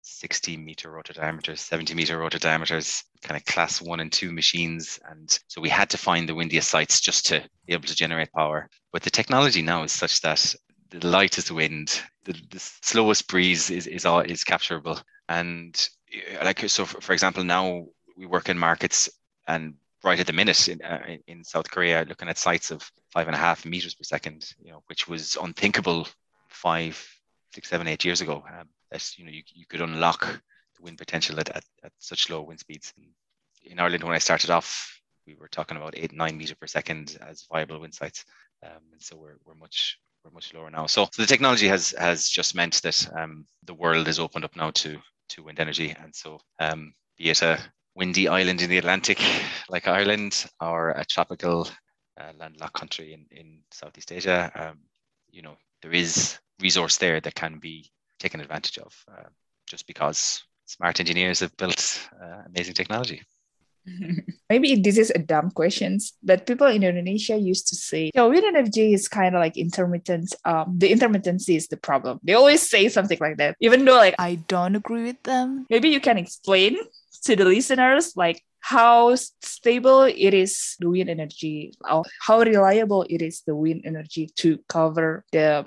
60 0.00 0.56
meter 0.56 0.90
rotor 0.90 1.12
diameters, 1.12 1.60
70 1.60 1.94
meter 1.94 2.18
rotor 2.18 2.38
diameters, 2.38 3.04
kind 3.22 3.38
of 3.38 3.44
class 3.44 3.82
one 3.82 4.00
and 4.00 4.10
two 4.10 4.32
machines. 4.32 4.98
And 5.10 5.38
so 5.46 5.60
we 5.60 5.68
had 5.68 5.90
to 5.90 5.98
find 5.98 6.26
the 6.26 6.34
windiest 6.34 6.70
sites 6.70 7.00
just 7.00 7.26
to 7.26 7.46
be 7.66 7.74
able 7.74 7.86
to 7.86 7.94
generate 7.94 8.32
power. 8.32 8.68
But 8.92 9.02
the 9.02 9.10
technology 9.10 9.60
now 9.60 9.82
is 9.82 9.92
such 9.92 10.22
that 10.22 10.54
the 10.90 11.06
lightest 11.06 11.50
wind, 11.50 12.00
the, 12.24 12.32
the 12.32 12.58
slowest 12.58 13.28
breeze 13.28 13.70
is, 13.70 13.86
is, 13.86 14.06
all, 14.06 14.20
is 14.20 14.42
capturable. 14.42 15.00
And 15.28 15.88
like, 16.42 16.60
so 16.68 16.86
for, 16.86 17.00
for 17.02 17.12
example, 17.12 17.44
now 17.44 17.86
we 18.16 18.24
work 18.24 18.48
in 18.48 18.58
markets 18.58 19.10
and 19.46 19.74
right 20.04 20.18
at 20.18 20.26
the 20.26 20.32
minute 20.32 20.68
in, 20.68 20.82
uh, 20.82 21.16
in 21.26 21.44
South 21.44 21.70
Korea, 21.70 22.04
looking 22.08 22.28
at 22.28 22.38
sites 22.38 22.70
of 22.70 22.90
five 23.10 23.28
and 23.28 23.34
a 23.34 23.38
half 23.38 23.64
meters 23.64 23.94
per 23.94 24.02
second, 24.02 24.52
you 24.62 24.72
know, 24.72 24.82
which 24.86 25.08
was 25.08 25.36
unthinkable 25.40 26.08
five, 26.48 27.02
six, 27.54 27.68
seven, 27.68 27.86
eight 27.88 28.04
years 28.04 28.20
ago. 28.20 28.44
Um, 28.58 28.68
that 28.90 29.18
you 29.18 29.24
know 29.24 29.30
you, 29.30 29.42
you 29.54 29.66
could 29.66 29.80
unlock 29.80 30.20
the 30.76 30.82
wind 30.82 30.98
potential 30.98 31.40
at, 31.40 31.48
at, 31.48 31.64
at 31.82 31.92
such 31.98 32.30
low 32.30 32.42
wind 32.42 32.60
speeds. 32.60 32.92
In 33.64 33.80
Ireland, 33.80 34.04
when 34.04 34.14
I 34.14 34.18
started 34.18 34.50
off, 34.50 35.00
we 35.26 35.34
were 35.34 35.48
talking 35.48 35.76
about 35.76 35.94
eight 35.96 36.12
nine 36.12 36.36
meter 36.36 36.54
per 36.54 36.66
second 36.66 37.18
as 37.26 37.46
viable 37.50 37.80
wind 37.80 37.94
sites, 37.94 38.24
um, 38.64 38.82
and 38.92 39.02
so 39.02 39.16
we're, 39.16 39.38
we're 39.44 39.54
much 39.54 39.98
we're 40.24 40.30
much 40.30 40.52
lower 40.54 40.70
now. 40.70 40.86
So, 40.86 41.08
so 41.12 41.22
the 41.22 41.28
technology 41.28 41.68
has 41.68 41.94
has 41.98 42.28
just 42.28 42.54
meant 42.54 42.82
that 42.82 43.08
um, 43.16 43.46
the 43.64 43.74
world 43.74 44.08
is 44.08 44.18
opened 44.18 44.44
up 44.44 44.56
now 44.56 44.70
to 44.70 44.98
to 45.30 45.42
wind 45.42 45.60
energy, 45.60 45.94
and 45.98 46.14
so 46.14 46.40
um, 46.60 46.92
be 47.16 47.30
it 47.30 47.42
a 47.42 47.58
windy 47.94 48.28
island 48.28 48.62
in 48.62 48.70
the 48.70 48.78
Atlantic 48.78 49.20
like 49.68 49.86
Ireland 49.86 50.46
or 50.60 50.90
a 50.90 51.04
tropical 51.04 51.68
uh, 52.20 52.32
landlocked 52.38 52.74
country 52.74 53.14
in, 53.14 53.26
in 53.30 53.60
Southeast 53.70 54.12
Asia, 54.12 54.50
um, 54.54 54.78
you 55.30 55.42
know 55.42 55.56
there 55.82 55.92
is 55.92 56.38
resource 56.60 56.96
there 56.96 57.20
that 57.20 57.34
can 57.34 57.58
be 57.58 57.90
taken 58.18 58.40
advantage 58.40 58.78
of 58.78 58.94
uh, 59.10 59.28
just 59.66 59.86
because 59.86 60.42
smart 60.66 61.00
engineers 61.00 61.40
have 61.40 61.56
built 61.56 62.08
uh, 62.22 62.42
amazing 62.46 62.74
technology. 62.74 63.22
Maybe 64.48 64.76
this 64.76 64.96
is 64.96 65.10
a 65.14 65.18
dumb 65.18 65.50
question, 65.50 65.98
but 66.22 66.46
people 66.46 66.68
in 66.68 66.84
Indonesia 66.84 67.36
used 67.36 67.66
to 67.68 67.74
say, 67.74 68.12
"Yo, 68.14 68.28
wind 68.28 68.44
energy 68.44 68.94
is 68.94 69.08
kind 69.08 69.34
of 69.34 69.40
like 69.40 69.56
intermittent. 69.56 70.34
Um, 70.44 70.78
the 70.78 70.92
intermittency 70.92 71.56
is 71.56 71.66
the 71.66 71.76
problem." 71.76 72.20
They 72.22 72.34
always 72.34 72.62
say 72.62 72.88
something 72.88 73.18
like 73.20 73.38
that, 73.38 73.56
even 73.60 73.84
though 73.84 73.96
like 73.96 74.14
I 74.20 74.36
don't 74.46 74.76
agree 74.76 75.02
with 75.02 75.22
them. 75.24 75.66
Maybe 75.68 75.88
you 75.88 75.98
can 75.98 76.16
explain 76.16 76.78
to 77.24 77.36
the 77.36 77.44
listeners 77.44 78.16
like 78.16 78.42
how 78.60 79.14
stable 79.16 80.02
it 80.02 80.34
is 80.34 80.76
the 80.78 80.88
wind 80.88 81.10
energy, 81.10 81.74
or 81.88 82.04
how 82.20 82.40
reliable 82.40 83.04
it 83.10 83.20
is 83.20 83.42
the 83.46 83.56
wind 83.56 83.82
energy 83.84 84.30
to 84.36 84.58
cover 84.68 85.24
the 85.32 85.64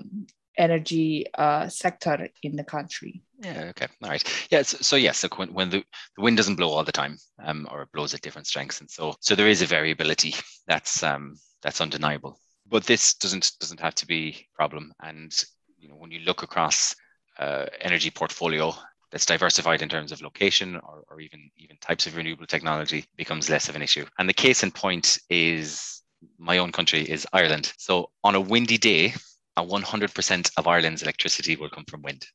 energy 0.57 1.25
uh, 1.37 1.67
sector 1.67 2.29
in 2.41 2.55
the 2.55 2.63
country. 2.63 3.21
Yeah. 3.43 3.65
Okay. 3.71 3.87
All 4.01 4.09
right. 4.09 4.47
Yeah. 4.49 4.61
So, 4.61 4.77
so 4.81 4.95
yes. 4.95 5.19
So 5.19 5.27
when, 5.35 5.53
when 5.53 5.69
the, 5.69 5.83
the 6.15 6.23
wind 6.23 6.37
doesn't 6.37 6.55
blow 6.55 6.69
all 6.69 6.85
the 6.85 6.91
time, 6.93 7.17
um, 7.43 7.67
or 7.69 7.81
it 7.81 7.91
blows 7.93 8.13
at 8.13 8.21
different 8.21 8.47
strengths, 8.47 8.79
and 8.79 8.89
so 8.89 9.13
so 9.19 9.35
there 9.35 9.49
is 9.49 9.61
a 9.61 9.65
variability 9.65 10.33
that's 10.67 11.03
um, 11.03 11.35
that's 11.61 11.81
undeniable. 11.81 12.39
But 12.65 12.85
this 12.85 13.13
doesn't 13.15 13.51
doesn't 13.59 13.81
have 13.81 13.95
to 13.95 14.07
be 14.07 14.29
a 14.29 14.55
problem. 14.55 14.93
And 15.03 15.33
you 15.77 15.89
know, 15.89 15.95
when 15.95 16.11
you 16.11 16.21
look 16.21 16.43
across 16.43 16.95
uh, 17.37 17.65
energy 17.81 18.09
portfolio 18.09 18.73
that's 19.15 19.25
diversified 19.25 19.81
in 19.81 19.87
terms 19.87 20.11
of 20.11 20.21
location 20.21 20.75
or, 20.75 21.05
or 21.09 21.21
even 21.21 21.49
even 21.55 21.77
types 21.77 22.05
of 22.05 22.17
renewable 22.17 22.45
technology 22.45 23.05
becomes 23.15 23.49
less 23.49 23.69
of 23.69 23.75
an 23.77 23.81
issue. 23.81 24.05
And 24.19 24.27
the 24.27 24.33
case 24.33 24.61
in 24.61 24.71
point 24.71 25.17
is 25.29 26.01
my 26.37 26.57
own 26.57 26.73
country 26.73 27.03
is 27.03 27.25
Ireland. 27.31 27.71
So 27.77 28.09
on 28.25 28.35
a 28.35 28.41
windy 28.41 28.77
day, 28.77 29.13
a 29.55 29.63
100% 29.63 30.51
of 30.57 30.67
Ireland's 30.67 31.01
electricity 31.01 31.55
will 31.55 31.69
come 31.69 31.85
from 31.87 32.01
wind. 32.01 32.25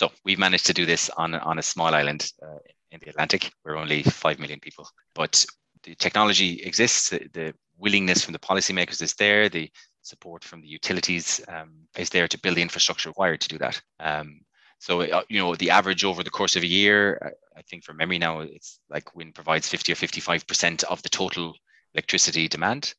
So 0.00 0.12
we've 0.24 0.38
managed 0.38 0.64
to 0.64 0.72
do 0.72 0.86
this 0.86 1.10
on, 1.10 1.34
on 1.34 1.58
a 1.58 1.62
small 1.62 1.94
island 1.94 2.32
uh, 2.42 2.56
in 2.90 3.00
the 3.02 3.10
Atlantic. 3.10 3.52
We're 3.62 3.76
only 3.76 4.02
5 4.02 4.38
million 4.38 4.60
people. 4.60 4.88
But 5.14 5.44
the 5.82 5.94
technology 5.94 6.62
exists, 6.62 7.10
the 7.10 7.52
willingness 7.76 8.24
from 8.24 8.32
the 8.32 8.38
policymakers 8.38 9.02
is 9.02 9.12
there, 9.12 9.50
the 9.50 9.70
support 10.00 10.42
from 10.42 10.62
the 10.62 10.68
utilities 10.68 11.42
um, 11.48 11.74
is 11.98 12.08
there 12.08 12.28
to 12.28 12.40
build 12.40 12.56
the 12.56 12.62
infrastructure 12.62 13.10
required 13.10 13.42
to 13.42 13.48
do 13.48 13.58
that. 13.58 13.78
Um, 14.00 14.40
so, 14.84 15.00
uh, 15.00 15.22
you 15.28 15.40
know, 15.40 15.54
the 15.54 15.70
average 15.70 16.04
over 16.04 16.22
the 16.22 16.30
course 16.30 16.56
of 16.56 16.62
a 16.62 16.66
year, 16.66 17.34
I 17.56 17.62
think 17.62 17.84
from 17.84 17.96
memory 17.96 18.18
now, 18.18 18.40
it's 18.40 18.80
like 18.90 19.16
wind 19.16 19.34
provides 19.34 19.68
50 19.68 19.92
or 19.92 19.96
55% 19.96 20.84
of 20.84 21.02
the 21.02 21.08
total 21.08 21.54
electricity 21.94 22.48
demand 22.48 22.94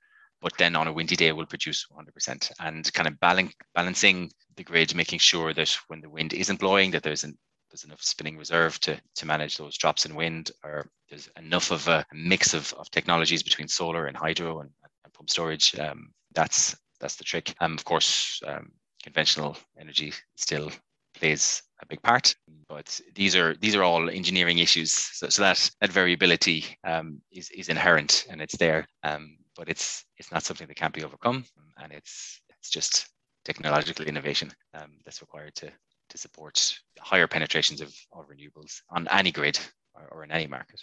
but 0.45 0.57
then 0.57 0.75
on 0.75 0.87
a 0.87 0.93
windy 0.93 1.15
day 1.15 1.31
will 1.31 1.47
produce 1.47 1.87
100% 1.91 2.51
and 2.59 2.93
kind 2.93 3.07
of 3.07 3.19
balancing 3.73 4.31
the 4.55 4.63
grid, 4.63 4.93
making 4.93 5.17
sure 5.17 5.53
that 5.53 5.75
when 5.87 6.01
the 6.01 6.09
wind 6.09 6.33
isn't 6.33 6.59
blowing, 6.59 6.91
that 6.91 7.01
there's 7.01 7.23
an, 7.23 7.35
there's 7.71 7.83
enough 7.83 8.03
spinning 8.03 8.37
reserve 8.37 8.79
to, 8.81 8.99
to 9.15 9.25
manage 9.25 9.57
those 9.57 9.75
drops 9.75 10.05
in 10.05 10.13
wind, 10.13 10.51
or 10.63 10.87
there's 11.09 11.29
enough 11.37 11.71
of 11.71 11.87
a 11.87 12.05
mix 12.13 12.53
of, 12.53 12.71
of 12.73 12.91
technologies 12.91 13.41
between 13.41 13.67
solar 13.67 14.05
and 14.05 14.15
hydro 14.15 14.59
and, 14.59 14.69
and 15.03 15.13
pump 15.13 15.31
storage. 15.31 15.77
Um, 15.79 16.11
that's 16.33 16.75
that's 16.99 17.15
the 17.15 17.23
trick. 17.23 17.55
Um, 17.59 17.73
of 17.73 17.83
course, 17.83 18.39
um, 18.45 18.71
conventional 19.03 19.57
energy 19.79 20.13
still 20.35 20.71
plays 21.15 21.63
a 21.81 21.85
big 21.85 22.01
part, 22.01 22.35
but 22.69 22.99
these 23.13 23.35
are 23.35 23.55
these 23.55 23.75
are 23.75 23.83
all 23.83 24.09
engineering 24.09 24.59
issues. 24.59 24.91
So, 24.91 25.29
so 25.29 25.41
that 25.41 25.69
that 25.81 25.91
variability 25.91 26.65
um, 26.83 27.21
is 27.31 27.49
is 27.51 27.69
inherent 27.69 28.25
and 28.29 28.41
it's 28.41 28.57
there. 28.57 28.87
Um, 29.03 29.37
but 29.55 29.69
it's 29.69 30.05
it's 30.17 30.31
not 30.31 30.43
something 30.43 30.67
that 30.67 30.77
can't 30.77 30.93
be 30.93 31.03
overcome, 31.03 31.45
and 31.77 31.91
it's 31.91 32.41
it's 32.59 32.69
just 32.69 33.09
technological 33.43 34.05
innovation 34.05 34.51
um, 34.73 34.91
that's 35.03 35.21
required 35.21 35.55
to 35.55 35.71
to 36.09 36.17
support 36.17 36.79
higher 36.99 37.27
penetrations 37.27 37.81
of, 37.81 37.93
of 38.13 38.27
renewables 38.29 38.81
on 38.89 39.07
any 39.09 39.31
grid 39.31 39.59
or, 39.95 40.07
or 40.11 40.23
in 40.23 40.31
any 40.31 40.47
market. 40.47 40.79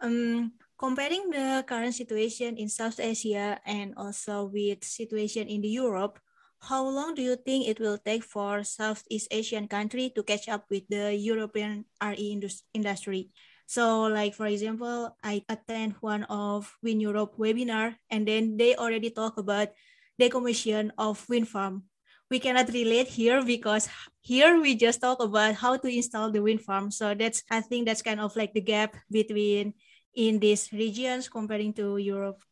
Um, 0.00 0.52
comparing 0.78 1.28
the 1.30 1.64
current 1.66 1.94
situation 1.94 2.56
in 2.56 2.68
South 2.68 3.00
Asia 3.00 3.60
and 3.66 3.94
also 3.96 4.46
with 4.46 4.84
situation 4.84 5.48
in 5.48 5.60
the 5.60 5.68
Europe, 5.68 6.18
how 6.62 6.84
long 6.84 7.14
do 7.14 7.22
you 7.22 7.36
think 7.36 7.66
it 7.66 7.80
will 7.80 7.98
take 7.98 8.22
for 8.22 8.62
Southeast 8.64 9.28
Asian 9.30 9.68
country 9.68 10.12
to 10.14 10.22
catch 10.22 10.48
up 10.48 10.68
with 10.68 10.84
the 10.88 11.14
European 11.16 11.84
RE 12.02 12.40
industry? 12.74 13.30
So 13.66 14.10
like 14.10 14.34
for 14.34 14.46
example, 14.46 15.16
I 15.22 15.44
attend 15.48 15.94
one 16.00 16.24
of 16.24 16.68
Wind 16.82 17.00
Europe 17.00 17.38
webinar 17.38 17.96
and 18.10 18.26
then 18.26 18.56
they 18.56 18.74
already 18.76 19.10
talk 19.10 19.38
about 19.38 19.72
decommission 20.20 20.90
of 20.98 21.22
wind 21.28 21.48
farm. 21.48 21.84
We 22.30 22.38
cannot 22.38 22.68
relate 22.70 23.08
here 23.08 23.42
because 23.42 23.88
here 24.20 24.60
we 24.60 24.76
just 24.76 25.00
talk 25.00 25.22
about 25.22 25.54
how 25.54 25.76
to 25.76 25.88
install 25.88 26.30
the 26.30 26.42
wind 26.42 26.62
farm. 26.62 26.90
So 26.90 27.14
that's 27.14 27.42
I 27.50 27.60
think 27.60 27.86
that's 27.86 28.02
kind 28.02 28.20
of 28.20 28.36
like 28.36 28.52
the 28.54 28.60
gap 28.60 28.94
between 29.10 29.74
in 30.14 30.38
these 30.38 30.70
regions 30.72 31.28
comparing 31.28 31.72
to 31.74 31.96
Europe. 31.96 32.42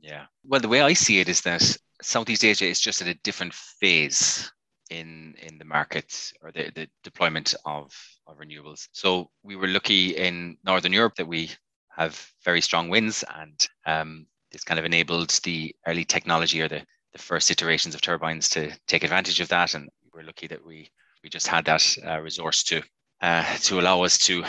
Yeah. 0.00 0.26
Well, 0.44 0.60
the 0.60 0.68
way 0.68 0.80
I 0.80 0.92
see 0.92 1.20
it 1.20 1.28
is 1.28 1.40
that 1.42 1.62
Southeast 2.02 2.44
Asia 2.44 2.66
is 2.66 2.80
just 2.80 3.02
at 3.02 3.08
a 3.08 3.14
different 3.14 3.54
phase 3.54 4.50
in 4.90 5.34
in 5.42 5.58
the 5.58 5.64
market 5.64 6.32
or 6.40 6.50
the, 6.52 6.70
the 6.74 6.88
deployment 7.04 7.54
of, 7.66 7.92
of 8.26 8.38
renewables. 8.38 8.88
So 8.92 9.30
we 9.42 9.56
were 9.56 9.68
lucky 9.68 10.16
in 10.16 10.56
Northern 10.64 10.92
Europe 10.92 11.14
that 11.16 11.28
we 11.28 11.50
have 11.90 12.26
very 12.44 12.60
strong 12.60 12.88
winds 12.88 13.24
and 13.36 13.66
um, 13.86 14.26
this 14.52 14.64
kind 14.64 14.78
of 14.78 14.84
enabled 14.84 15.30
the 15.44 15.74
early 15.86 16.04
technology 16.04 16.60
or 16.62 16.68
the, 16.68 16.82
the 17.12 17.18
first 17.18 17.50
iterations 17.50 17.94
of 17.94 18.00
turbines 18.00 18.48
to 18.50 18.72
take 18.86 19.04
advantage 19.04 19.40
of 19.40 19.48
that, 19.48 19.74
and 19.74 19.88
we're 20.12 20.22
lucky 20.22 20.46
that 20.46 20.64
we 20.64 20.90
we 21.22 21.28
just 21.28 21.46
had 21.46 21.64
that 21.64 21.96
uh, 22.06 22.20
resource 22.20 22.62
to 22.64 22.82
uh, 23.20 23.56
to 23.58 23.80
allow 23.80 24.02
us 24.02 24.18
to 24.18 24.44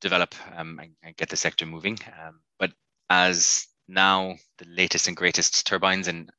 develop 0.00 0.34
um, 0.56 0.78
and, 0.82 0.92
and, 1.02 1.16
get 1.16 1.28
the 1.28 1.36
sector 1.36 1.66
moving. 1.66 1.98
Um, 2.22 2.40
but 2.58 2.72
as 3.10 3.66
now 3.88 4.36
the 4.58 4.66
latest 4.68 5.08
and 5.08 5.16
greatest 5.16 5.66
turbines 5.66 6.08
and 6.08 6.30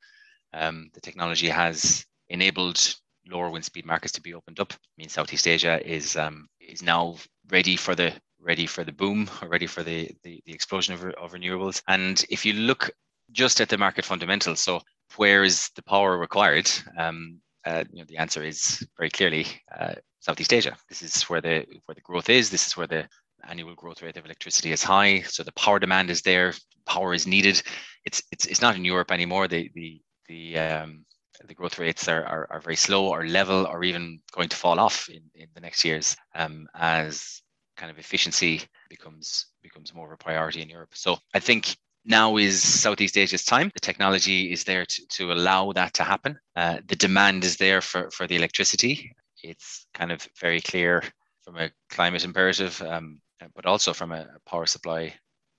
um, 0.56 0.90
the 0.94 1.00
technology 1.00 1.48
has 1.48 2.04
enabled 2.28 2.96
lower 3.28 3.50
wind 3.50 3.64
speed 3.64 3.86
markets 3.86 4.12
to 4.12 4.20
be 4.20 4.34
opened 4.34 4.60
up. 4.60 4.72
I 4.72 4.96
mean, 4.98 5.08
Southeast 5.08 5.46
Asia 5.46 5.80
is 5.84 6.16
um, 6.16 6.48
is 6.60 6.82
now 6.82 7.16
ready 7.50 7.76
for 7.76 7.94
the 7.94 8.12
ready 8.40 8.66
for 8.66 8.84
the 8.84 8.92
boom 8.92 9.28
or 9.42 9.48
ready 9.48 9.66
for 9.66 9.82
the, 9.82 10.10
the, 10.22 10.40
the 10.46 10.52
explosion 10.52 10.94
of, 10.94 11.02
of 11.14 11.32
renewables. 11.32 11.82
And 11.88 12.24
if 12.30 12.44
you 12.44 12.52
look 12.52 12.90
just 13.32 13.60
at 13.60 13.68
the 13.68 13.78
market 13.78 14.04
fundamentals, 14.04 14.60
so 14.60 14.80
where 15.16 15.42
is 15.42 15.70
the 15.74 15.82
power 15.82 16.16
required? 16.16 16.70
Um, 16.96 17.40
uh, 17.64 17.82
you 17.90 17.98
know, 17.98 18.06
the 18.08 18.18
answer 18.18 18.44
is 18.44 18.86
very 18.96 19.10
clearly 19.10 19.46
uh, 19.76 19.94
Southeast 20.20 20.52
Asia. 20.52 20.76
This 20.88 21.02
is 21.02 21.22
where 21.24 21.40
the 21.40 21.66
where 21.86 21.94
the 21.94 22.00
growth 22.00 22.28
is. 22.28 22.50
This 22.50 22.66
is 22.66 22.76
where 22.76 22.86
the 22.86 23.08
annual 23.48 23.74
growth 23.74 24.02
rate 24.02 24.16
of 24.16 24.24
electricity 24.24 24.72
is 24.72 24.82
high. 24.82 25.22
So 25.22 25.42
the 25.42 25.52
power 25.52 25.78
demand 25.78 26.10
is 26.10 26.22
there. 26.22 26.52
Power 26.86 27.14
is 27.14 27.26
needed. 27.26 27.62
It's 28.04 28.22
it's 28.30 28.46
it's 28.46 28.62
not 28.62 28.76
in 28.76 28.84
Europe 28.84 29.10
anymore. 29.10 29.48
The 29.48 29.70
the 29.74 30.00
the 30.28 30.58
um, 30.58 31.04
the 31.44 31.54
growth 31.54 31.78
rates 31.78 32.08
are, 32.08 32.24
are, 32.24 32.46
are, 32.50 32.60
very 32.60 32.76
slow 32.76 33.08
or 33.08 33.26
level 33.26 33.66
or 33.66 33.84
even 33.84 34.18
going 34.32 34.48
to 34.48 34.56
fall 34.56 34.80
off 34.80 35.08
in, 35.08 35.22
in 35.34 35.48
the 35.54 35.60
next 35.60 35.84
years 35.84 36.16
um, 36.34 36.66
as 36.74 37.42
kind 37.76 37.90
of 37.90 37.98
efficiency 37.98 38.62
becomes 38.88 39.46
becomes 39.62 39.94
more 39.94 40.06
of 40.06 40.12
a 40.12 40.16
priority 40.16 40.62
in 40.62 40.68
Europe. 40.68 40.94
So 40.94 41.18
I 41.34 41.40
think 41.40 41.76
now 42.04 42.36
is 42.36 42.62
Southeast 42.62 43.18
Asia's 43.18 43.44
time. 43.44 43.70
The 43.74 43.80
technology 43.80 44.52
is 44.52 44.64
there 44.64 44.86
to, 44.86 45.06
to 45.08 45.32
allow 45.32 45.72
that 45.72 45.92
to 45.94 46.04
happen. 46.04 46.38
Uh, 46.54 46.78
the 46.86 46.96
demand 46.96 47.44
is 47.44 47.56
there 47.56 47.80
for, 47.80 48.10
for 48.10 48.26
the 48.26 48.36
electricity. 48.36 49.12
It's 49.42 49.86
kind 49.92 50.12
of 50.12 50.26
very 50.40 50.60
clear 50.60 51.02
from 51.42 51.56
a 51.56 51.70
climate 51.90 52.24
imperative, 52.24 52.80
um, 52.82 53.20
but 53.54 53.66
also 53.66 53.92
from 53.92 54.12
a 54.12 54.26
power 54.46 54.66
supply 54.66 55.14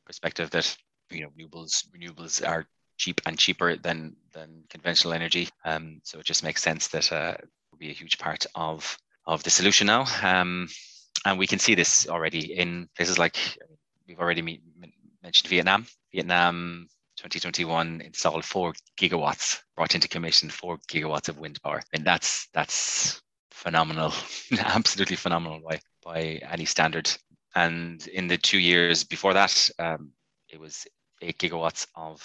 perspective 0.05 0.49
that 0.51 0.75
you 1.11 1.21
know 1.21 1.29
renewables 1.37 1.85
renewables 1.95 2.45
are 2.47 2.65
cheap 2.97 3.21
and 3.25 3.37
cheaper 3.37 3.75
than 3.75 4.15
than 4.33 4.63
conventional 4.69 5.13
energy. 5.13 5.49
Um, 5.65 6.01
so 6.03 6.19
it 6.19 6.25
just 6.25 6.43
makes 6.43 6.61
sense 6.61 6.87
that 6.89 7.11
uh, 7.11 7.35
will 7.71 7.77
be 7.77 7.89
a 7.89 7.93
huge 7.93 8.17
part 8.17 8.45
of 8.55 8.97
of 9.25 9.43
the 9.43 9.49
solution 9.49 9.87
now. 9.87 10.05
Um, 10.23 10.67
and 11.25 11.37
we 11.37 11.47
can 11.47 11.59
see 11.59 11.75
this 11.75 12.07
already 12.07 12.53
in 12.53 12.87
places 12.95 13.17
like 13.17 13.37
we've 14.07 14.19
already 14.19 14.41
me- 14.41 14.61
mentioned 15.21 15.49
Vietnam. 15.49 15.85
Vietnam 16.13 16.87
2021 17.17 18.01
installed 18.01 18.45
four 18.45 18.73
gigawatts, 18.99 19.61
brought 19.75 19.95
into 19.95 20.07
commission 20.07 20.49
four 20.49 20.77
gigawatts 20.87 21.29
of 21.29 21.39
wind 21.39 21.61
power, 21.63 21.81
and 21.93 22.05
that's 22.05 22.47
that's 22.53 23.21
phenomenal, 23.51 24.13
absolutely 24.59 25.15
phenomenal 25.15 25.59
by 25.59 25.79
by 26.03 26.39
any 26.49 26.65
standard. 26.65 27.09
And 27.55 28.05
in 28.07 28.27
the 28.27 28.37
two 28.37 28.59
years 28.59 29.03
before 29.03 29.33
that, 29.33 29.69
um, 29.79 30.11
it 30.47 30.59
was 30.59 30.85
eight 31.21 31.39
gigawatts 31.39 31.87
of 31.95 32.21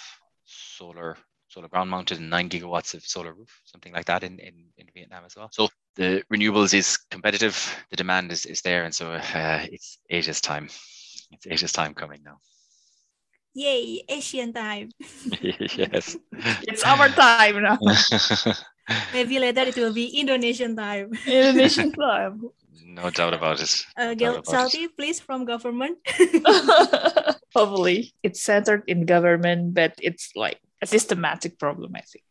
solar 0.53 1.17
solar 1.53 1.67
ground 1.67 1.89
mounted 1.89 2.17
and 2.17 2.29
nine 2.29 2.49
gigawatts 2.49 2.93
of 2.95 3.05
solar 3.05 3.33
roof, 3.33 3.61
something 3.65 3.93
like 3.93 4.05
that 4.05 4.23
in, 4.23 4.39
in, 4.39 4.65
in 4.77 4.87
Vietnam 4.93 5.23
as 5.25 5.35
well. 5.35 5.49
So 5.51 5.69
the 5.95 6.23
renewables 6.33 6.73
is 6.73 6.97
competitive, 7.11 7.55
the 7.91 7.95
demand 7.95 8.31
is, 8.31 8.45
is 8.45 8.61
there, 8.61 8.85
and 8.85 8.93
so 8.93 9.11
uh, 9.13 9.65
it's 9.71 9.99
Asia's 10.09 10.41
time. 10.41 10.67
It's 11.31 11.45
Asia's 11.47 11.71
time 11.71 11.93
coming 11.93 12.21
now. 12.25 12.37
Yay, 13.53 14.03
Asian 14.09 14.51
time. 14.51 14.89
yes. 15.41 16.17
It's 16.63 16.83
our 16.83 17.07
time 17.09 17.61
now. 17.61 17.77
Maybe 19.13 19.37
later 19.39 19.61
it 19.61 19.75
will 19.75 19.93
be 19.93 20.07
Indonesian 20.19 20.75
time. 20.75 21.11
Indonesian 21.27 21.91
time. 21.91 22.49
No 22.85 23.09
doubt 23.11 23.33
about 23.33 23.61
it. 23.61 23.85
Uh, 23.95 24.13
Gil 24.15 24.43
Salty, 24.43 24.87
please, 24.87 25.19
from 25.19 25.45
government. 25.45 25.97
Hopefully, 27.53 28.13
it's 28.23 28.41
centered 28.41 28.83
in 28.87 29.05
government, 29.05 29.73
but 29.73 29.93
it's 30.01 30.31
like 30.35 30.59
a 30.81 30.87
systematic 30.87 31.59
problem, 31.59 31.93
I 31.95 32.01
think. 32.01 32.25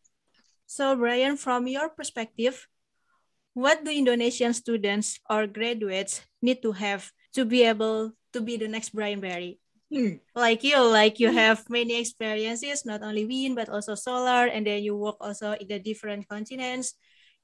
So, 0.66 0.96
Brian, 0.96 1.36
from 1.36 1.66
your 1.66 1.88
perspective, 1.90 2.66
what 3.54 3.84
do 3.84 3.90
Indonesian 3.90 4.54
students 4.54 5.20
or 5.28 5.46
graduates 5.46 6.22
need 6.40 6.62
to 6.62 6.72
have 6.72 7.12
to 7.34 7.44
be 7.44 7.62
able 7.62 8.12
to 8.32 8.40
be 8.40 8.56
the 8.56 8.68
next 8.68 8.90
Brian 8.90 9.20
Barry? 9.20 9.60
Hmm. 9.92 10.24
Like 10.34 10.64
you, 10.64 10.80
like 10.80 11.20
you 11.20 11.30
have 11.30 11.68
many 11.68 12.00
experiences, 12.00 12.86
not 12.86 13.02
only 13.02 13.26
wind 13.26 13.54
but 13.54 13.68
also 13.68 13.94
solar, 13.94 14.48
and 14.48 14.66
then 14.66 14.82
you 14.82 14.96
work 14.96 15.16
also 15.20 15.52
in 15.52 15.68
the 15.68 15.78
different 15.78 16.26
continents 16.28 16.94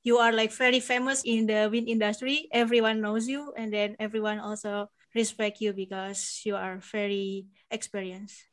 you 0.02 0.18
are 0.18 0.32
like 0.32 0.52
very 0.52 0.80
famous 0.80 1.22
in 1.24 1.46
the 1.46 1.68
wind 1.70 1.88
industry 1.88 2.48
everyone 2.52 3.00
knows 3.00 3.26
you 3.28 3.52
and 3.56 3.72
then 3.72 3.96
everyone 3.98 4.38
also 4.38 4.88
respect 5.14 5.60
you 5.60 5.72
because 5.72 6.42
you 6.44 6.56
are 6.56 6.78
very 6.92 7.46
experienced 7.70 8.44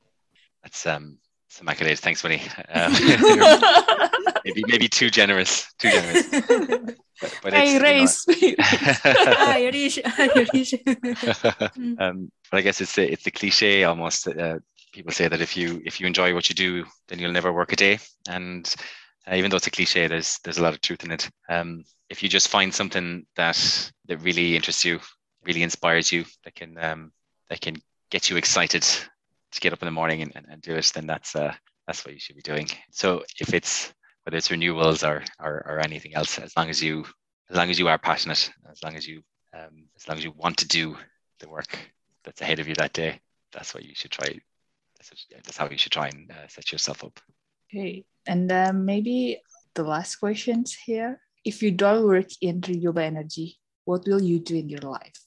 that's 0.63 0.85
um 0.85 1.17
some 1.49 1.67
accolades 1.67 1.99
thanks 1.99 2.23
Winnie 2.23 2.41
um, 2.73 2.93
maybe 4.45 4.63
maybe 4.67 4.87
too 4.87 5.09
generous 5.09 5.71
too 5.79 5.89
generous 5.89 6.95
but, 7.21 7.39
but 7.43 7.53
hey, 7.53 7.79
race. 7.79 8.25
Irish, 8.27 9.99
Irish. 10.19 10.73
um, 11.97 12.31
but 12.51 12.57
I 12.57 12.61
guess 12.61 12.81
it's 12.81 12.95
the, 12.95 13.11
it's 13.11 13.23
the 13.23 13.31
cliche 13.31 13.83
almost. 13.85 14.27
Uh, 14.27 14.59
people 14.93 15.11
say 15.11 15.27
that 15.27 15.41
if 15.41 15.55
you 15.55 15.81
if 15.85 15.99
you 15.99 16.07
enjoy 16.07 16.33
what 16.33 16.49
you 16.49 16.55
do, 16.55 16.85
then 17.07 17.19
you'll 17.19 17.31
never 17.31 17.53
work 17.53 17.71
a 17.71 17.75
day. 17.75 17.99
And 18.27 18.73
uh, 19.27 19.35
even 19.35 19.49
though 19.49 19.57
it's 19.57 19.67
a 19.67 19.71
cliche, 19.71 20.07
there's 20.07 20.39
there's 20.43 20.57
a 20.57 20.63
lot 20.63 20.73
of 20.73 20.81
truth 20.81 21.03
in 21.03 21.11
it. 21.11 21.29
Um, 21.47 21.83
if 22.09 22.21
you 22.21 22.29
just 22.29 22.49
find 22.49 22.73
something 22.73 23.25
that 23.35 23.91
that 24.07 24.17
really 24.17 24.55
interests 24.55 24.83
you, 24.83 24.99
really 25.45 25.63
inspires 25.63 26.11
you, 26.11 26.25
that 26.43 26.55
can 26.55 26.77
um, 26.77 27.11
that 27.49 27.61
can 27.61 27.75
get 28.09 28.29
you 28.29 28.37
excited 28.37 28.83
to 28.83 29.59
get 29.61 29.73
up 29.73 29.81
in 29.81 29.85
the 29.85 29.91
morning 29.91 30.21
and, 30.21 30.31
and, 30.35 30.45
and 30.49 30.61
do 30.61 30.75
it, 30.75 30.91
then 30.93 31.07
that's 31.07 31.35
uh, 31.35 31.53
that's 31.87 32.05
what 32.05 32.13
you 32.13 32.19
should 32.19 32.35
be 32.35 32.41
doing. 32.41 32.67
So 32.91 33.23
if 33.39 33.53
it's 33.53 33.93
whether 34.23 34.37
it's 34.37 34.51
renewals 34.51 35.03
or, 35.03 35.23
or 35.39 35.63
or 35.67 35.79
anything 35.79 36.15
else, 36.15 36.39
as 36.39 36.55
long 36.57 36.69
as 36.69 36.81
you 36.81 37.05
as 37.49 37.57
long 37.57 37.69
as 37.69 37.79
you 37.79 37.87
are 37.87 37.97
passionate, 37.97 38.51
as 38.71 38.83
long 38.83 38.95
as 38.95 39.07
you 39.07 39.21
um, 39.53 39.85
as 39.95 40.07
long 40.07 40.17
as 40.17 40.23
you 40.23 40.33
want 40.35 40.57
to 40.57 40.67
do 40.67 40.97
the 41.39 41.49
work 41.49 41.77
that's 42.23 42.41
ahead 42.41 42.59
of 42.59 42.67
you 42.67 42.75
that 42.75 42.93
day, 42.93 43.19
that's 43.51 43.73
what 43.73 43.83
you 43.83 43.93
should 43.95 44.11
try. 44.11 44.27
That's, 44.97 45.27
that's 45.43 45.57
how 45.57 45.69
you 45.69 45.77
should 45.77 45.91
try 45.91 46.07
and 46.07 46.31
uh, 46.31 46.47
set 46.47 46.71
yourself 46.71 47.03
up. 47.03 47.19
Okay, 47.69 48.05
and 48.25 48.49
then 48.49 48.85
maybe 48.85 49.41
the 49.73 49.83
last 49.83 50.15
questions 50.17 50.73
here. 50.73 51.19
If 51.43 51.61
you 51.61 51.71
don't 51.71 52.07
work 52.07 52.29
in 52.41 52.61
renewable 52.67 53.01
energy, 53.01 53.59
what 53.83 54.07
will 54.07 54.21
you 54.21 54.39
do 54.39 54.55
in 54.55 54.67
your 54.67 54.79
life? 54.79 55.24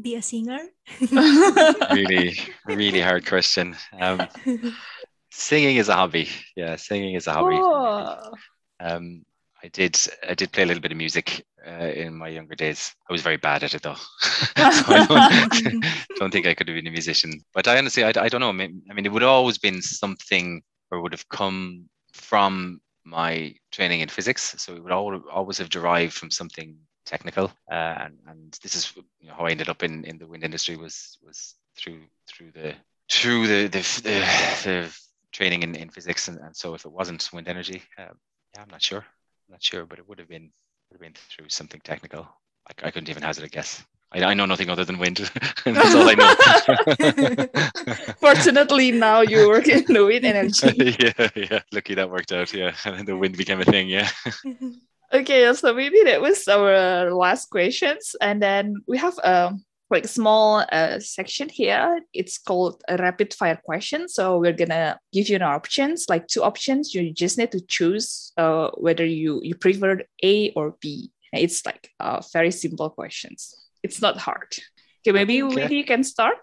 Be 0.00 0.14
a 0.16 0.22
singer. 0.22 0.58
really, 1.92 2.38
really 2.66 3.00
hard 3.00 3.26
question. 3.26 3.74
Um, 3.98 4.28
singing 5.30 5.76
is 5.76 5.88
a 5.88 5.94
hobby. 5.94 6.28
Yeah, 6.54 6.76
singing 6.76 7.14
is 7.14 7.26
a 7.26 7.32
hobby. 7.32 7.56
Oh. 7.58 8.32
Um, 8.78 9.24
I 9.64 9.68
did. 9.68 9.98
I 10.28 10.34
did 10.34 10.52
play 10.52 10.64
a 10.64 10.66
little 10.66 10.82
bit 10.82 10.92
of 10.92 10.98
music 10.98 11.44
uh, 11.66 11.90
in 11.94 12.14
my 12.14 12.28
younger 12.28 12.54
days. 12.54 12.94
I 13.08 13.12
was 13.12 13.22
very 13.22 13.38
bad 13.38 13.64
at 13.64 13.74
it 13.74 13.82
though. 13.82 13.94
so 14.20 14.52
I 14.58 15.06
don't, 15.08 15.84
don't, 16.16 16.30
think 16.30 16.46
I 16.46 16.54
could 16.54 16.68
have 16.68 16.76
been 16.76 16.86
a 16.86 16.90
musician. 16.90 17.40
But 17.54 17.66
I 17.66 17.78
honestly, 17.78 18.04
I, 18.04 18.12
I 18.16 18.28
don't 18.28 18.40
know. 18.40 18.50
I 18.50 18.52
mean, 18.52 19.06
it 19.06 19.12
would 19.12 19.22
have 19.22 19.30
always 19.30 19.58
been 19.58 19.80
something 19.80 20.62
or 20.90 21.00
would 21.00 21.12
have 21.12 21.28
come 21.30 21.88
from 22.12 22.80
my 23.04 23.54
training 23.72 24.00
in 24.00 24.08
physics. 24.08 24.54
So 24.58 24.74
it 24.74 24.82
would 24.82 24.92
always 24.92 25.58
have 25.58 25.70
derived 25.70 26.12
from 26.12 26.30
something 26.30 26.76
technical. 27.06 27.50
Uh, 27.70 27.94
and, 28.04 28.18
and 28.28 28.58
this 28.62 28.74
is 28.74 28.92
you 29.20 29.28
know, 29.28 29.34
how 29.34 29.46
I 29.46 29.50
ended 29.50 29.68
up 29.68 29.82
in, 29.82 30.04
in 30.04 30.18
the 30.18 30.26
wind 30.26 30.44
industry 30.44 30.76
was 30.76 31.18
was 31.24 31.54
through 31.76 32.00
through 32.28 32.52
the 32.52 32.74
through 33.10 33.46
the 33.46 33.68
the, 33.68 33.78
the, 34.02 34.20
the 34.64 34.98
training 35.32 35.62
in, 35.62 35.74
in 35.74 35.88
physics. 35.88 36.28
And, 36.28 36.38
and 36.40 36.54
so 36.54 36.74
if 36.74 36.84
it 36.84 36.92
wasn't 36.92 37.28
wind 37.32 37.48
energy, 37.48 37.82
uh, 37.98 38.12
yeah, 38.54 38.62
I'm 38.62 38.70
not 38.70 38.82
sure. 38.82 39.00
I'm 39.00 39.52
not 39.52 39.62
sure, 39.62 39.86
but 39.86 39.98
it 39.98 40.08
would 40.08 40.18
have 40.18 40.28
been 40.28 40.50
would 40.90 40.96
have 40.96 41.00
been 41.00 41.14
through 41.30 41.48
something 41.48 41.80
technical. 41.84 42.28
I, 42.68 42.88
I 42.88 42.90
couldn't 42.90 43.08
even 43.08 43.22
hazard 43.22 43.44
a 43.44 43.48
guess. 43.48 43.82
I, 44.12 44.22
I 44.22 44.34
know 44.34 44.46
nothing 44.46 44.70
other 44.70 44.84
than 44.84 44.98
wind. 44.98 45.16
That's 45.64 45.94
all 45.94 46.08
I 46.08 46.14
know. 46.14 47.46
Fortunately, 48.20 48.92
now 48.92 49.20
you 49.20 49.48
work 49.48 49.68
in 49.68 49.84
the 49.92 50.04
wind 50.04 50.24
energy. 50.24 50.96
yeah, 51.00 51.28
yeah. 51.34 51.60
Lucky 51.72 51.94
that 51.94 52.10
worked 52.10 52.32
out. 52.32 52.52
Yeah, 52.52 52.74
and 52.84 53.06
the 53.06 53.16
wind 53.16 53.36
became 53.36 53.60
a 53.60 53.64
thing. 53.64 53.88
Yeah. 53.88 54.08
Okay, 55.20 55.52
so 55.54 55.74
maybe 55.74 56.02
that 56.04 56.20
was 56.20 56.46
our 56.48 57.12
last 57.12 57.50
questions, 57.50 58.14
and 58.20 58.42
then 58.42 58.74
we 58.86 58.98
have 58.98 59.18
a 59.18 59.54
like 59.88 60.06
small 60.08 60.64
uh, 60.72 60.98
section 60.98 61.48
here. 61.48 62.00
It's 62.12 62.38
called 62.38 62.82
a 62.88 62.96
rapid 62.96 63.32
fire 63.34 63.60
question. 63.64 64.08
So 64.08 64.38
we're 64.38 64.52
gonna 64.52 64.98
give 65.12 65.28
you 65.28 65.36
an 65.36 65.42
options, 65.42 66.06
like 66.08 66.26
two 66.26 66.42
options. 66.42 66.94
You 66.94 67.12
just 67.12 67.38
need 67.38 67.52
to 67.52 67.60
choose 67.60 68.32
uh, 68.36 68.70
whether 68.74 69.04
you 69.04 69.40
you 69.42 69.54
prefer 69.54 70.00
A 70.22 70.50
or 70.56 70.76
B. 70.80 71.12
It's 71.32 71.64
like 71.66 71.90
uh, 72.00 72.22
very 72.32 72.50
simple 72.50 72.90
questions 72.90 73.66
it's 73.86 74.02
not 74.02 74.18
hard. 74.18 74.50
Okay, 75.00 75.14
maybe 75.14 75.42
okay. 75.42 75.70
you 75.70 75.84
can 75.86 76.02
start. 76.02 76.42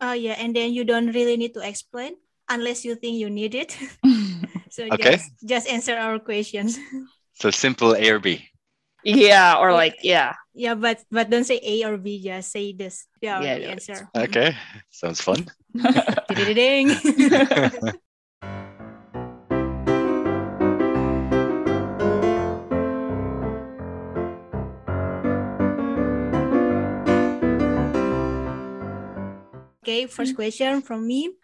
Oh 0.00 0.10
uh, 0.10 0.12
yeah, 0.14 0.38
and 0.38 0.54
then 0.54 0.70
you 0.70 0.86
don't 0.86 1.10
really 1.10 1.36
need 1.36 1.54
to 1.54 1.62
explain 1.66 2.14
unless 2.46 2.84
you 2.86 2.94
think 2.94 3.18
you 3.18 3.28
need 3.28 3.54
it. 3.54 3.76
So 4.74 4.90
Okay. 4.90 5.14
just, 5.14 5.30
just 5.46 5.66
answer 5.70 5.94
our 5.94 6.18
questions. 6.18 6.82
So 7.34 7.50
simple 7.50 7.94
A 7.94 8.10
or 8.10 8.18
B. 8.18 8.48
Yeah, 9.04 9.58
or 9.58 9.72
like 9.72 9.98
yeah. 10.02 10.34
Yeah, 10.54 10.74
but 10.74 11.02
but 11.10 11.28
don't 11.28 11.44
say 11.44 11.60
A 11.62 11.84
or 11.84 11.98
B. 11.98 12.22
Just 12.22 12.52
say 12.52 12.72
this. 12.72 13.06
Yeah, 13.20 13.42
Yeah, 13.42 13.56
yeah, 13.56 13.68
answer. 13.74 14.08
Okay. 14.16 14.56
Sounds 14.90 15.20
fun. 15.20 15.50
Ding. 16.32 16.90
okay, 29.82 30.06
first 30.06 30.32
mm. 30.32 30.36
question 30.36 30.80
from 30.80 31.06
me. 31.06 31.34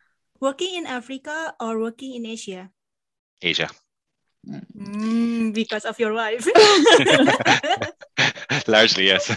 Working 0.41 0.81
in 0.81 0.87
Africa 0.87 1.53
or 1.61 1.79
working 1.79 2.15
in 2.15 2.25
Asia? 2.25 2.71
Asia. 3.43 3.69
Mm, 4.81 5.53
because 5.53 5.85
of 5.85 6.01
your 6.01 6.15
wife. 6.15 6.49
Largely, 8.67 9.09
yes. 9.09 9.29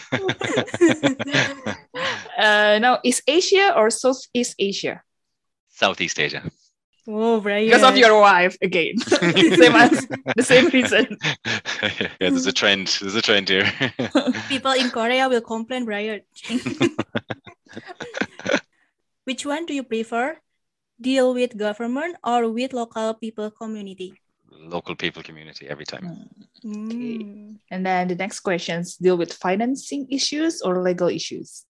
uh 2.39 2.79
no, 2.79 2.99
is 3.03 3.21
Asia 3.27 3.73
or 3.75 3.89
Southeast 3.89 4.55
Asia? 4.57 5.03
Southeast 5.67 6.17
Asia. 6.19 6.49
oh, 7.07 7.41
Brian. 7.41 7.67
Because 7.67 7.83
of 7.83 7.97
your 7.97 8.17
wife 8.21 8.55
again. 8.61 8.97
same 9.59 9.75
as 9.75 10.07
the 10.35 10.43
same 10.43 10.69
reason. 10.69 11.17
yeah, 11.99 12.07
there's 12.19 12.47
a 12.47 12.53
trend. 12.53 12.87
There's 13.01 13.15
a 13.15 13.21
trend 13.21 13.49
here. 13.49 13.69
People 14.47 14.71
in 14.71 14.91
Korea 14.91 15.27
will 15.27 15.41
complain, 15.41 15.83
Brian. 15.83 16.21
Which 19.25 19.45
one 19.45 19.65
do 19.65 19.73
you 19.73 19.83
prefer? 19.83 20.37
Deal 21.01 21.33
with 21.33 21.57
government 21.57 22.15
or 22.23 22.49
with 22.49 22.71
local 22.71 23.13
people 23.15 23.51
community? 23.51 24.22
Local 24.63 24.95
people 24.95 25.23
community 25.23 25.67
every 25.67 25.85
time. 25.85 26.29
Okay. 26.65 27.55
And 27.71 27.85
then 27.85 28.07
the 28.07 28.15
next 28.15 28.39
questions 28.39 28.95
deal 28.97 29.17
with 29.17 29.33
financing 29.33 30.07
issues 30.09 30.61
or 30.61 30.81
legal 30.81 31.09
issues. 31.09 31.65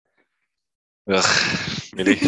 Ugh, 1.10 1.24
really? 1.98 2.18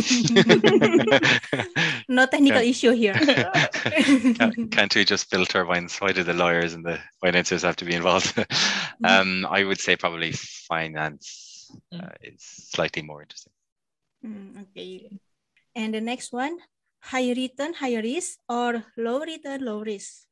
No 2.09 2.25
technical 2.25 2.61
Yeah. 2.61 2.69
issue 2.69 2.91
here. 2.91 3.13
can't, 4.37 4.71
can't 4.71 4.95
we 4.95 5.05
just 5.05 5.29
build 5.31 5.49
turbines? 5.49 5.97
Why 5.99 6.11
do 6.11 6.23
the 6.23 6.33
lawyers 6.33 6.73
and 6.73 6.85
the 6.85 6.99
financiers 7.21 7.61
have 7.63 7.75
to 7.77 7.85
be 7.85 7.95
involved? 7.95 8.33
um, 9.03 9.47
I 9.49 9.63
would 9.63 9.79
say 9.79 9.95
probably 9.95 10.31
finance 10.33 11.47
Mm. 11.93 12.03
uh, 12.03 12.11
is 12.21 12.43
slightly 12.75 13.01
more 13.01 13.21
interesting. 13.21 13.53
Mm, 14.25 14.61
okay. 14.63 15.07
And 15.73 15.93
the 15.93 16.01
next 16.01 16.33
one, 16.33 16.57
high 16.99 17.31
return, 17.31 17.71
high 17.73 17.95
risk 17.95 18.39
or 18.49 18.83
low 18.97 19.21
return, 19.23 19.63
low 19.63 19.79
risk? 19.81 20.27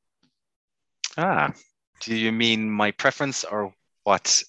Ah, 1.20 1.52
do 2.00 2.16
you 2.16 2.32
mean 2.32 2.70
my 2.72 2.92
preference 2.92 3.44
or 3.44 3.74
what 4.06 4.42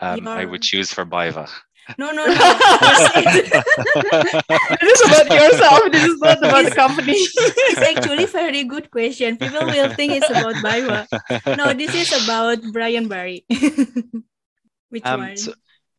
um, 0.00 0.26
I 0.26 0.44
would 0.44 0.62
choose 0.62 0.90
for 0.92 1.06
BayWa? 1.06 1.48
No, 1.96 2.10
no, 2.10 2.26
no. 2.26 2.34
it's, 2.36 3.50
This 4.82 5.00
is 5.00 5.06
about 5.08 5.30
yourself. 5.30 5.80
This 5.92 6.04
is 6.04 6.18
not 6.18 6.38
about 6.38 6.64
the 6.64 6.74
company. 6.74 7.12
it's 7.16 7.78
actually 7.78 8.24
a 8.24 8.26
very 8.26 8.64
good 8.64 8.90
question. 8.90 9.36
People 9.38 9.64
will 9.64 9.94
think 9.94 10.12
it's 10.12 10.28
about 10.28 10.56
BayWa. 10.56 11.56
No, 11.56 11.72
this 11.72 11.94
is 11.94 12.10
about 12.24 12.58
Brian 12.72 13.06
Barry. 13.08 13.46
Which 14.90 15.04
Um, 15.04 15.20
one? 15.20 15.36
so, 15.36 15.52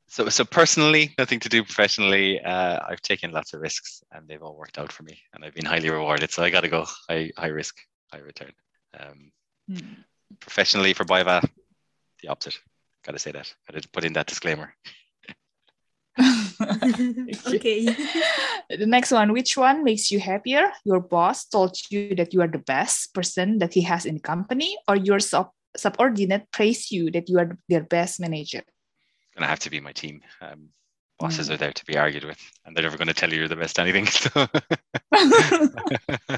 so, 0.07 0.29
so 0.29 0.43
personally, 0.43 1.15
nothing 1.17 1.39
to 1.39 1.49
do 1.49 1.63
professionally. 1.63 2.41
Uh, 2.43 2.79
I've 2.87 3.01
taken 3.01 3.31
lots 3.31 3.53
of 3.53 3.61
risks, 3.61 4.03
and 4.11 4.27
they've 4.27 4.43
all 4.43 4.57
worked 4.57 4.77
out 4.77 4.91
for 4.91 5.03
me, 5.03 5.17
and 5.33 5.45
I've 5.45 5.53
been 5.55 5.65
highly 5.65 5.89
rewarded. 5.89 6.29
So 6.31 6.43
I 6.43 6.49
got 6.49 6.61
to 6.61 6.67
go 6.69 6.85
high, 7.09 7.31
high 7.37 7.53
risk, 7.53 7.75
high 8.11 8.19
return. 8.19 8.51
Um, 8.99 9.31
Hmm. 9.69 10.01
Professionally 10.39 10.93
for 10.93 11.05
BayWa, 11.05 11.47
the 12.21 12.27
opposite. 12.27 12.59
Got 13.05 13.13
to 13.13 13.19
say 13.19 13.31
that. 13.31 13.53
Got 13.69 13.81
to 13.81 13.89
put 13.89 14.03
in 14.03 14.13
that 14.13 14.27
disclaimer. 14.27 14.73
okay. 17.47 17.85
The 18.69 18.85
next 18.85 19.11
one, 19.11 19.31
which 19.31 19.55
one 19.57 19.83
makes 19.83 20.11
you 20.11 20.19
happier? 20.19 20.71
Your 20.83 20.99
boss 20.99 21.45
told 21.45 21.77
you 21.89 22.13
that 22.15 22.33
you 22.33 22.41
are 22.41 22.47
the 22.47 22.59
best 22.59 23.13
person 23.13 23.59
that 23.59 23.73
he 23.73 23.81
has 23.81 24.05
in 24.05 24.15
the 24.15 24.21
company, 24.21 24.77
or 24.87 24.95
your 24.95 25.19
sub- 25.19 25.51
subordinate 25.77 26.51
praise 26.51 26.91
you 26.91 27.09
that 27.11 27.29
you 27.29 27.39
are 27.39 27.57
their 27.69 27.83
best 27.83 28.19
manager? 28.19 28.63
Gonna 29.35 29.47
have 29.47 29.59
to 29.59 29.69
be 29.69 29.79
my 29.79 29.93
team. 29.93 30.21
Um, 30.41 30.69
bosses 31.19 31.49
are 31.51 31.57
there 31.57 31.73
to 31.73 31.85
be 31.85 31.97
argued 31.97 32.23
with, 32.23 32.39
and 32.65 32.75
they're 32.75 32.83
never 32.83 32.97
going 32.97 33.07
to 33.07 33.13
tell 33.13 33.31
you 33.31 33.39
you're 33.39 33.47
the 33.47 33.55
best 33.55 33.79
anything. 33.79 34.07
So 34.19 34.47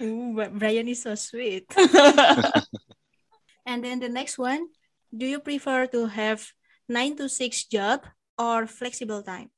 Ooh, 0.00 0.32
but 0.34 0.58
Brian 0.58 0.88
is 0.88 1.02
so 1.02 1.14
sweet. 1.14 1.66
And 3.66 3.84
then 3.84 4.00
the 4.00 4.08
next 4.08 4.38
one, 4.38 4.68
do 5.16 5.26
you 5.26 5.40
prefer 5.40 5.86
to 5.86 6.06
have 6.06 6.46
nine 6.88 7.16
to 7.16 7.28
six 7.28 7.64
job 7.64 8.02
or 8.38 8.66
flexible 8.66 9.22
time? 9.22 9.50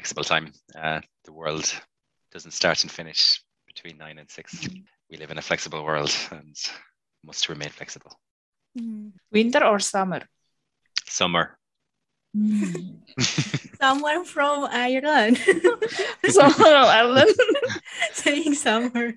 flexible 0.00 0.24
time. 0.24 0.52
Uh, 0.74 1.00
the 1.24 1.32
world 1.32 1.66
doesn't 2.32 2.52
start 2.52 2.82
and 2.82 2.90
finish 2.90 3.42
between 3.66 3.98
nine 3.98 4.18
and 4.18 4.30
six. 4.30 4.66
We 5.10 5.18
live 5.18 5.30
in 5.30 5.36
a 5.36 5.42
flexible 5.42 5.84
world 5.84 6.10
and 6.30 6.56
must 7.22 7.50
remain 7.50 7.68
flexible. 7.68 8.12
Hmm. 8.74 9.08
Winter 9.30 9.62
or 9.62 9.78
summer? 9.78 10.22
Summer. 11.06 11.58
Someone 13.80 14.24
from 14.24 14.68
Ireland 14.70 15.36
summer 16.28 16.70
or 16.70 16.88
Ireland? 17.00 17.30
saying 18.12 18.54
summer. 18.54 19.12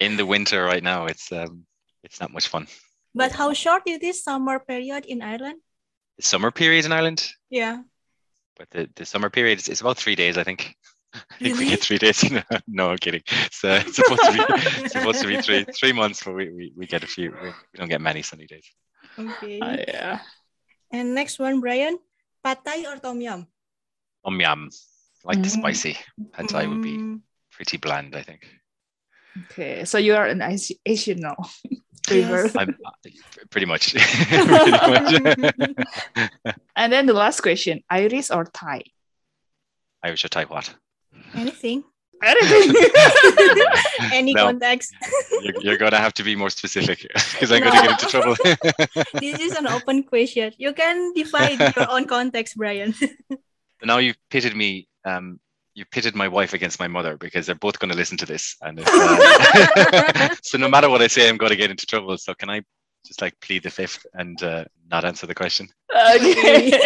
In 0.00 0.16
the 0.16 0.24
winter 0.24 0.64
right 0.64 0.82
now, 0.82 1.06
it's 1.06 1.30
um, 1.32 1.66
it's 2.04 2.20
not 2.20 2.32
much 2.32 2.48
fun. 2.48 2.68
But 3.14 3.32
how 3.32 3.52
short 3.52 3.82
is 3.86 3.98
this 3.98 4.24
summer 4.24 4.58
period 4.60 5.04
in 5.06 5.22
Ireland? 5.22 5.60
The 6.16 6.22
summer 6.22 6.50
period 6.50 6.84
in 6.84 6.92
Ireland, 6.92 7.28
Yeah. 7.50 7.82
but 8.56 8.70
the, 8.70 8.88
the 8.96 9.04
summer 9.04 9.30
period 9.30 9.58
is 9.58 9.68
it's 9.68 9.80
about 9.80 9.98
three 9.98 10.14
days, 10.14 10.36
I 10.38 10.44
think. 10.44 10.74
I 11.14 11.20
think 11.40 11.58
we 11.58 11.66
get 11.68 11.80
three 11.80 11.98
days. 11.98 12.24
no, 12.68 12.90
I'm 12.90 12.98
kidding. 12.98 13.22
It's, 13.46 13.64
uh, 13.64 13.82
it's 13.86 13.96
supposed 13.96 14.22
to 14.24 14.32
be 14.32 14.88
supposed 14.88 15.20
to 15.20 15.26
be 15.28 15.36
three 15.36 15.64
three 15.78 15.92
months, 15.92 16.24
but 16.24 16.34
we, 16.34 16.50
we, 16.52 16.72
we 16.76 16.86
get 16.86 17.04
a 17.04 17.06
few. 17.06 17.32
We, 17.40 17.48
we 17.48 17.76
don't 17.78 17.88
get 17.88 18.00
many 18.00 18.22
sunny 18.22 18.46
days. 18.46 18.64
Okay. 19.18 19.58
Ah, 19.62 19.76
yeah. 19.88 20.18
And 20.92 21.14
next 21.14 21.38
one, 21.38 21.60
Brian, 21.60 21.98
pad 22.44 22.58
thai 22.64 22.84
or 22.88 22.96
tom 22.96 23.20
yum? 23.20 23.46
Um 24.24 24.40
yum, 24.40 24.70
like 25.24 25.42
the 25.42 25.48
Mm. 25.48 25.58
spicy. 25.60 25.96
Pad 26.32 26.48
thai 26.48 26.66
would 26.66 26.80
be 26.82 26.96
Mm, 26.96 27.20
pretty 27.50 27.76
bland, 27.76 28.14
I 28.16 28.22
think. 28.22 28.48
Okay, 29.44 29.84
so 29.84 29.98
you 29.98 30.14
are 30.14 30.26
an 30.26 30.40
Asian 30.86 31.20
now. 31.20 31.36
River. 32.14 32.42
Yes. 32.44 32.56
I'm 32.56 32.76
uh, 32.84 32.90
pretty 33.50 33.66
much. 33.66 33.94
pretty 33.94 34.70
much. 34.70 35.14
And 36.76 36.92
then 36.92 37.06
the 37.06 37.12
last 37.12 37.40
question: 37.40 37.82
Iris 37.90 38.30
or 38.30 38.44
Thai? 38.44 38.82
Irish 40.02 40.24
or 40.24 40.28
Thai 40.28 40.44
what? 40.44 40.74
Anything? 41.34 41.84
Anything. 42.22 42.74
Any 44.12 44.32
No. 44.32 44.44
context? 44.46 44.94
You're, 45.42 45.60
you're 45.60 45.76
going 45.76 45.90
to 45.90 45.98
have 45.98 46.14
to 46.14 46.22
be 46.22 46.36
more 46.36 46.50
specific 46.50 47.02
because 47.32 47.50
I'm 47.50 47.60
going 47.62 47.74
to 47.74 47.82
get 47.82 47.90
into 47.90 48.06
trouble. 48.06 48.36
this 49.20 49.40
is 49.40 49.52
an 49.56 49.66
open 49.66 50.04
question. 50.04 50.52
You 50.56 50.72
can 50.72 51.12
define 51.14 51.58
your 51.58 51.90
own 51.90 52.06
context, 52.06 52.56
Brian. 52.56 52.94
now 53.82 53.98
you've 53.98 54.16
pitted 54.30 54.54
me. 54.54 54.86
Um, 55.04 55.40
you 55.74 55.84
pitted 55.86 56.14
my 56.14 56.28
wife 56.28 56.52
against 56.52 56.78
my 56.78 56.88
mother 56.88 57.16
because 57.16 57.46
they're 57.46 57.54
both 57.54 57.78
going 57.78 57.90
to 57.90 57.96
listen 57.96 58.18
to 58.18 58.26
this, 58.26 58.56
and 58.62 58.78
if, 58.80 58.86
uh, 58.88 60.34
so 60.42 60.58
no 60.58 60.68
matter 60.68 60.88
what 60.88 61.02
I 61.02 61.06
say, 61.06 61.28
I'm 61.28 61.38
going 61.38 61.50
to 61.50 61.56
get 61.56 61.70
into 61.70 61.86
trouble. 61.86 62.16
So 62.18 62.34
can 62.34 62.50
I 62.50 62.62
just 63.06 63.20
like 63.20 63.38
plead 63.40 63.62
the 63.62 63.70
fifth 63.70 64.04
and 64.14 64.42
uh, 64.42 64.64
not 64.90 65.04
answer 65.04 65.26
the 65.26 65.34
question? 65.34 65.68
okay. 66.14 66.80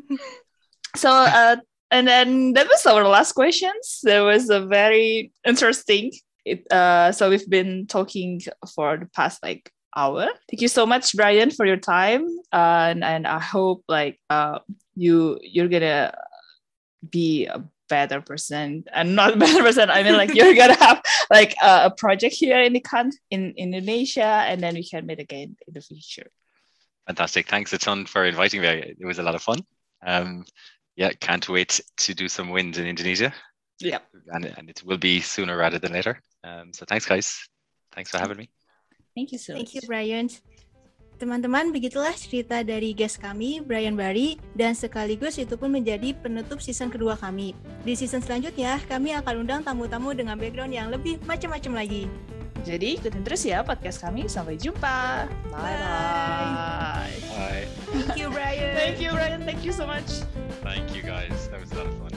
so 0.95 1.11
uh, 1.11 1.57
and 1.91 2.07
then 2.07 2.53
that 2.53 2.67
was 2.67 2.85
our 2.85 3.07
last 3.07 3.33
questions 3.33 3.99
there 4.03 4.23
was 4.23 4.49
a 4.49 4.65
very 4.65 5.31
interesting 5.45 6.11
it 6.45 6.71
uh 6.71 7.11
so 7.11 7.29
we've 7.29 7.49
been 7.49 7.85
talking 7.87 8.41
for 8.73 8.97
the 8.97 9.05
past 9.07 9.41
like 9.43 9.71
hour 9.95 10.27
thank 10.49 10.61
you 10.61 10.67
so 10.67 10.85
much 10.85 11.15
brian 11.15 11.49
for 11.51 11.65
your 11.65 11.77
time 11.77 12.25
uh, 12.53 12.89
and 12.89 13.03
and 13.03 13.27
i 13.27 13.39
hope 13.39 13.83
like 13.87 14.19
uh 14.29 14.59
you 14.95 15.39
you're 15.41 15.67
gonna 15.67 16.13
be 17.07 17.45
a 17.45 17.63
better 17.87 18.21
person 18.21 18.83
and 18.93 19.15
not 19.15 19.33
a 19.33 19.37
better 19.37 19.63
person 19.63 19.89
i 19.89 20.03
mean 20.03 20.15
like 20.15 20.33
you're 20.35 20.53
gonna 20.53 20.77
have 20.77 21.01
like 21.31 21.55
a, 21.61 21.85
a 21.85 21.91
project 21.91 22.35
here 22.35 22.61
in 22.61 22.73
the 22.73 22.79
country 22.79 23.19
in 23.31 23.53
indonesia 23.57 24.45
and 24.49 24.61
then 24.61 24.75
we 24.75 24.83
can 24.87 25.05
meet 25.05 25.19
again 25.19 25.55
in 25.67 25.73
the 25.73 25.81
future 25.81 26.29
Fantastic. 27.09 27.47
Thanks 27.47 27.73
a 27.73 27.79
ton 27.79 28.05
for 28.05 28.23
inviting 28.23 28.61
me. 28.61 28.67
It 28.67 29.03
was 29.03 29.17
a 29.17 29.23
lot 29.23 29.33
of 29.33 29.41
fun. 29.41 29.65
Um, 30.05 30.45
yeah, 30.95 31.09
can't 31.19 31.49
wait 31.49 31.81
to 31.97 32.13
do 32.13 32.29
some 32.29 32.49
wind 32.49 32.77
in 32.77 32.85
Indonesia. 32.85 33.33
yeah 33.79 33.97
And, 34.27 34.45
and 34.45 34.69
it 34.69 34.83
will 34.85 34.99
be 34.99 35.19
sooner 35.19 35.57
rather 35.57 35.79
than 35.79 35.91
later. 35.91 36.21
Um, 36.43 36.71
so 36.71 36.85
thanks, 36.85 37.07
guys. 37.07 37.49
Thanks 37.95 38.11
for 38.11 38.19
having 38.19 38.37
me. 38.37 38.51
thank 39.15 39.31
you 39.31 39.39
so 39.39 39.55
Thank 39.55 39.73
you, 39.73 39.81
Brian. 39.87 40.29
Teman-teman, 41.19 41.75
begitulah 41.75 42.15
cerita 42.15 42.63
dari 42.63 42.95
guest 42.95 43.19
kami, 43.19 43.59
Brian 43.59 43.99
Bari, 43.99 44.39
dan 44.55 44.71
sekaligus 44.71 45.35
itu 45.35 45.59
pun 45.59 45.67
menjadi 45.67 46.15
penutup 46.15 46.63
season 46.63 46.87
kedua 46.87 47.19
kami. 47.19 47.51
Di 47.83 47.91
season 47.91 48.23
selanjutnya, 48.23 48.79
kami 48.87 49.11
akan 49.11 49.43
undang 49.43 49.59
tamu-tamu 49.67 50.15
dengan 50.15 50.39
background 50.39 50.71
yang 50.71 50.87
lebih 50.87 51.19
macam-macam 51.27 51.83
lagi. 51.83 52.07
Jadi 52.63 52.99
ikutin 53.03 53.23
terus 53.27 53.43
ya 53.43 53.59
podcast 53.67 53.99
kami. 53.99 54.31
Sampai 54.31 54.55
jumpa. 54.55 55.27
Bye 55.51 55.75
bye. 55.83 57.11
Bye. 57.35 57.67
Thank 57.91 58.15
you, 58.15 58.31
Brian. 58.31 58.71
Thank 58.75 59.03
you, 59.03 59.11
Ryan. 59.11 59.43
Thank 59.43 59.67
you 59.67 59.75
so 59.75 59.83
much. 59.83 60.23
Thank 60.63 60.95
you 60.95 61.03
guys. 61.03 61.51
That 61.51 61.59
was 61.59 61.71
a 61.75 61.83
lot 61.83 61.87
of 61.91 61.95
fun. 61.99 62.08